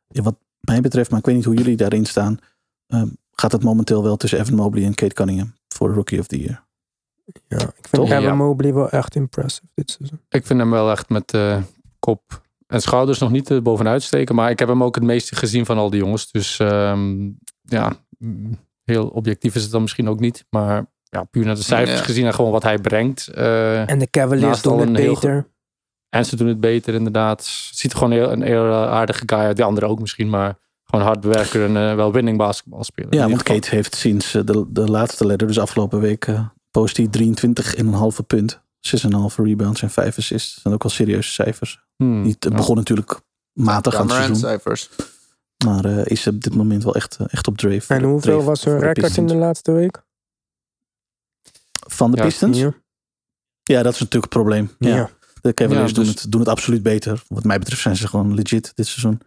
Ja, 0.08 0.22
wat 0.22 0.36
mij 0.60 0.80
betreft, 0.80 1.10
maar 1.10 1.18
ik 1.18 1.26
weet 1.26 1.34
niet 1.34 1.44
hoe 1.44 1.54
jullie 1.54 1.76
daarin 1.76 2.04
staan, 2.04 2.38
ehm, 2.86 3.08
gaat 3.34 3.52
het 3.52 3.62
momenteel 3.62 4.02
wel 4.02 4.16
tussen 4.16 4.40
Evan 4.40 4.54
Mobley 4.54 4.84
en 4.84 4.94
Kate 4.94 5.14
Cunningham 5.14 5.54
voor 5.68 5.88
de 5.88 5.94
Rookie 5.94 6.18
of 6.18 6.26
the 6.26 6.38
Year. 6.38 6.64
ja, 7.48 7.56
ik 7.58 7.62
vind 7.88 7.90
Toch? 7.90 8.10
Evan 8.10 8.22
Ja. 8.22 8.34
Mobley 8.34 8.74
wel 8.74 8.90
echt 8.90 9.14
impressive 9.14 9.66
dit 9.74 9.90
seizoen. 9.90 10.20
Ik 10.28 10.46
vind 10.46 10.58
hem 10.60 10.70
wel 10.70 10.90
echt 10.90 11.08
met 11.08 11.32
eh, 11.32 11.62
kop 11.98 12.42
en 12.66 12.80
schouders 12.80 13.18
nog 13.18 13.30
niet 13.30 13.50
eh, 13.50 13.60
bovenuit 13.60 14.02
steken. 14.02 14.34
Maar 14.34 14.50
ik 14.50 14.58
heb 14.58 14.68
hem 14.68 14.82
ook 14.82 14.94
het 14.94 15.04
meeste 15.04 15.34
gezien 15.36 15.66
van 15.66 15.78
al 15.78 15.90
die 15.90 16.00
jongens. 16.00 16.30
Dus 16.30 16.58
ehm, 16.58 17.30
ja, 17.62 17.92
mm, 18.18 18.58
heel 18.84 19.08
objectief 19.08 19.54
is 19.54 19.62
het 19.62 19.70
dan 19.70 19.82
misschien 19.82 20.08
ook 20.08 20.20
niet. 20.20 20.44
Maar 20.50 20.86
ja, 21.04 21.24
puur 21.24 21.44
naar 21.44 21.54
de 21.54 21.62
cijfers 21.62 21.98
Ja. 21.98 22.04
gezien 22.04 22.26
en 22.26 22.34
gewoon 22.34 22.50
wat 22.52 22.62
hij 22.62 22.78
brengt. 22.78 23.28
eh, 23.28 23.90
En 23.90 23.98
de 23.98 24.10
Cavaliers 24.10 24.62
doen 24.62 24.78
het 24.78 24.96
heel 24.96 25.14
beter. 25.14 25.48
en 26.08 26.24
ze 26.24 26.36
doen 26.36 26.48
het 26.48 26.60
beter 26.60 26.94
inderdaad. 26.94 27.38
Het 27.38 27.76
ziet 27.76 27.92
er 27.92 27.98
gewoon 27.98 28.12
heel, 28.12 28.32
een 28.32 28.42
heel 28.42 28.64
eh, 28.66 28.72
aardige 28.90 29.22
guy 29.26 29.38
uit. 29.38 29.56
De 29.56 29.64
andere 29.64 29.86
ook 29.86 30.00
misschien, 30.00 30.28
maar 30.30 30.58
gewoon 30.96 31.30
hard 31.32 31.54
en 31.54 31.76
eh, 31.76 31.94
wel 31.94 32.12
winning 32.12 32.38
basketbal 32.38 32.84
spelen. 32.84 33.16
Ja, 33.16 33.28
want. 33.28 33.42
Kate 33.42 33.70
heeft 33.70 33.94
sinds 33.94 34.34
eh, 34.34 34.42
de, 34.44 34.66
de 34.68 34.90
laatste 34.90 35.26
ladder, 35.26 35.46
dus 35.46 35.58
afgelopen 35.58 36.00
week, 36.00 36.26
eh 36.26 36.46
post 36.70 36.96
hij 36.96 37.08
23,5 38.20 38.26
punt. 38.26 38.62
6,5 39.02 39.10
rebounds 39.36 39.82
en 39.82 39.90
5 39.90 40.18
assists. 40.18 40.52
Dat 40.52 40.62
zijn 40.62 40.74
ook 40.74 40.82
wel 40.82 40.92
serieuze 40.92 41.32
cijfers. 41.32 41.80
Hmm, 41.96 42.22
Niet, 42.22 42.44
het 42.44 42.52
ja. 42.52 42.58
begon 42.58 42.76
natuurlijk 42.76 43.20
matig 43.52 43.94
aan 43.94 44.02
het 44.06 44.10
seizoen. 44.10 44.36
cijfers. 44.36 44.90
Maar 45.64 45.84
eh, 45.84 46.06
is 46.06 46.26
op 46.26 46.42
dit 46.42 46.54
moment 46.54 46.84
wel 46.84 46.94
echt, 46.94 47.18
echt 47.26 47.46
op 47.46 47.56
dreef. 47.56 47.90
En 47.90 48.02
hoeveel 48.02 48.32
dreef 48.32 48.44
was 48.44 48.64
hun 48.64 48.78
de 48.78 48.86
record 48.86 49.16
in 49.16 49.26
de 49.26 49.34
laatste 49.34 49.72
week? 49.72 50.02
Van 51.86 52.10
de 52.10 52.16
Ja, 52.16 52.22
Pistons? 52.24 52.58
Ja. 52.58 52.74
Ja. 53.62 53.82
dat 53.82 53.92
is 53.92 54.00
natuurlijk 54.00 54.32
het 54.34 54.42
probleem. 54.42 54.70
Ja. 54.78 54.96
Ja. 54.96 55.10
De 55.40 55.54
Cavaliers 55.54 55.88
Ja, 55.90 55.94
doen, 55.96 56.04
dus- 56.04 56.22
het, 56.22 56.30
doen 56.32 56.40
het 56.40 56.50
absoluut 56.50 56.82
beter. 56.82 57.22
Wat 57.28 57.44
mij 57.44 57.58
betreft 57.58 57.82
zijn 57.82 57.96
ze 57.96 58.08
gewoon 58.08 58.34
legit 58.34 58.72
dit 58.74 58.86
seizoen. 58.86 59.20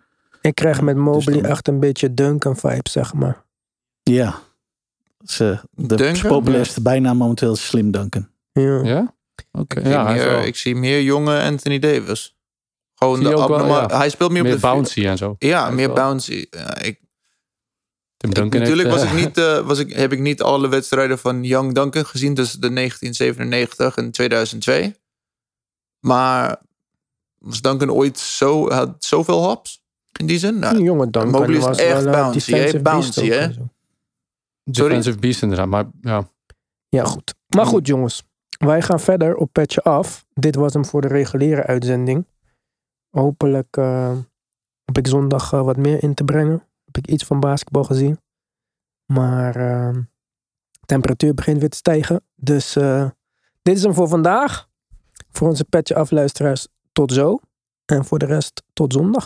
Ik 0.48 0.56
krijg 0.56 0.82
met 0.82 0.96
Mobley 0.96 1.42
dan- 1.42 1.52
echt 1.52 1.68
een 1.68 1.80
beetje 1.80 2.14
Duncan 2.14 2.58
vibes, 2.58 2.92
zeg 2.92 3.14
maar. 3.14 3.46
Ja. 4.04 4.40
Ze, 5.26 5.60
de 5.72 5.96
Duncan? 5.96 6.30
populairste 6.30 6.82
bijnaam 6.82 7.18
momenteel 7.18 7.54
is 7.54 7.66
Slim 7.66 7.92
Duncan. 7.92 8.30
Ja. 8.52 8.84
Ja? 8.84 9.16
Oké. 9.52 9.80
Ik, 9.80 9.86
zie 9.86 9.92
Ja, 9.96 10.42
ik 10.42 10.56
zie 10.56 10.76
meer 10.76 11.02
jonge 11.02 11.42
Anthony 11.42 11.80
Davis. 11.80 12.36
Gewoon 12.96 13.20
de 13.24 13.30
wel, 13.30 13.68
ja. 13.68 13.98
Hij 13.98 14.10
speelt 14.10 14.32
meer, 14.32 14.44
meer 14.44 14.54
op 14.54 14.62
de 14.62 14.68
bouncy 14.68 15.06
en 15.06 15.18
zo. 15.18 15.36
Ja, 15.40 15.66
Hij 15.66 15.74
meer 15.74 15.94
bouncy. 15.94 16.46
Ja, 16.50 16.78
ik, 16.82 17.00
Tim 18.18 18.30
Ik- 18.30 18.36
Duncan 18.36 18.60
natuurlijk 18.62 18.90
heeft, 18.90 19.02
was 19.02 19.12
eh, 19.12 19.18
ik 19.20 19.26
niet, 19.26 19.38
eh, 19.46 19.60
was 19.60 19.80
ik, 19.80 19.94
heb 19.94 20.12
ik 20.12 20.20
niet 20.20 20.42
alle 20.42 20.68
wedstrijden 20.68 21.20
van 21.20 21.44
Young 21.44 21.74
Duncan 21.74 22.06
gezien 22.06 22.36
tussen 22.36 22.62
de 22.62 22.74
1997 22.74 23.98
en 23.98 24.12
2002. 24.12 24.96
Maar 26.00 26.62
was 27.38 27.62
Duncan 27.62 27.92
ooit 27.92 28.20
zo, 28.20 28.70
had 28.72 28.96
zoveel 29.00 29.44
hops 29.44 29.86
in 30.18 30.26
die 30.26 30.40
zin? 30.40 30.60
Nou, 30.60 30.76
Die 30.76 30.84
jonge 30.84 31.10
Duncan 31.10 31.32
Mobley 31.32 31.58
is 31.58 31.64
was 31.64 31.78
echt 31.78 32.04
wel, 32.04 32.14
eh, 32.14 32.22
bouncy, 32.22 32.52
hè? 32.54 32.82
Bouncy, 32.82 33.30
hè? 33.30 33.48
defensive 34.64 35.18
beast 35.18 35.42
inderdaad. 35.42 35.68
Maar 35.68 35.86
ja, 36.02 36.30
Ja, 36.90 37.04
goed. 37.04 37.36
Maar 37.56 37.66
goed, 37.66 37.88
jongens. 37.88 38.24
Wij 38.58 38.82
gaan 38.82 39.00
verder 39.00 39.36
op 39.36 39.50
Petje 39.52 39.82
Af. 39.82 40.26
Dit 40.34 40.56
was 40.56 40.74
hem 40.74 40.86
voor 40.86 41.02
de 41.02 41.08
reguliere 41.08 41.64
uitzending. 41.64 42.26
Hopelijk 43.10 43.78
eh, 43.78 44.18
heb 44.86 44.98
ik 44.98 45.08
zondag 45.08 45.54
eh, 45.54 45.62
wat 45.62 45.78
meer 45.78 46.04
in 46.04 46.14
te 46.14 46.24
brengen. 46.24 46.64
Heb 46.86 46.98
ik 46.98 47.08
iets 47.08 47.24
van 47.24 47.40
basketbal 47.40 47.84
gezien. 47.84 48.20
Maar 49.14 49.54
de 49.54 50.06
temperatuur 50.86 51.34
begint 51.34 51.60
weer 51.60 51.70
te 51.70 51.78
stijgen. 51.78 52.22
Dus 52.36 52.76
eh, 52.76 53.10
dit 53.62 53.78
is 53.78 53.84
hem 53.84 53.94
voor 53.94 54.08
vandaag. 54.08 54.68
Voor 55.32 55.48
onze 55.48 55.64
Petje 55.64 55.96
Af 55.96 56.12
luisteraars 56.12 56.68
tot 56.92 57.12
zo. 57.12 57.40
En 57.86 58.06
voor 58.06 58.20
de 58.20 58.26
rest 58.26 58.64
tot 58.74 58.94
zondag. 58.94 59.26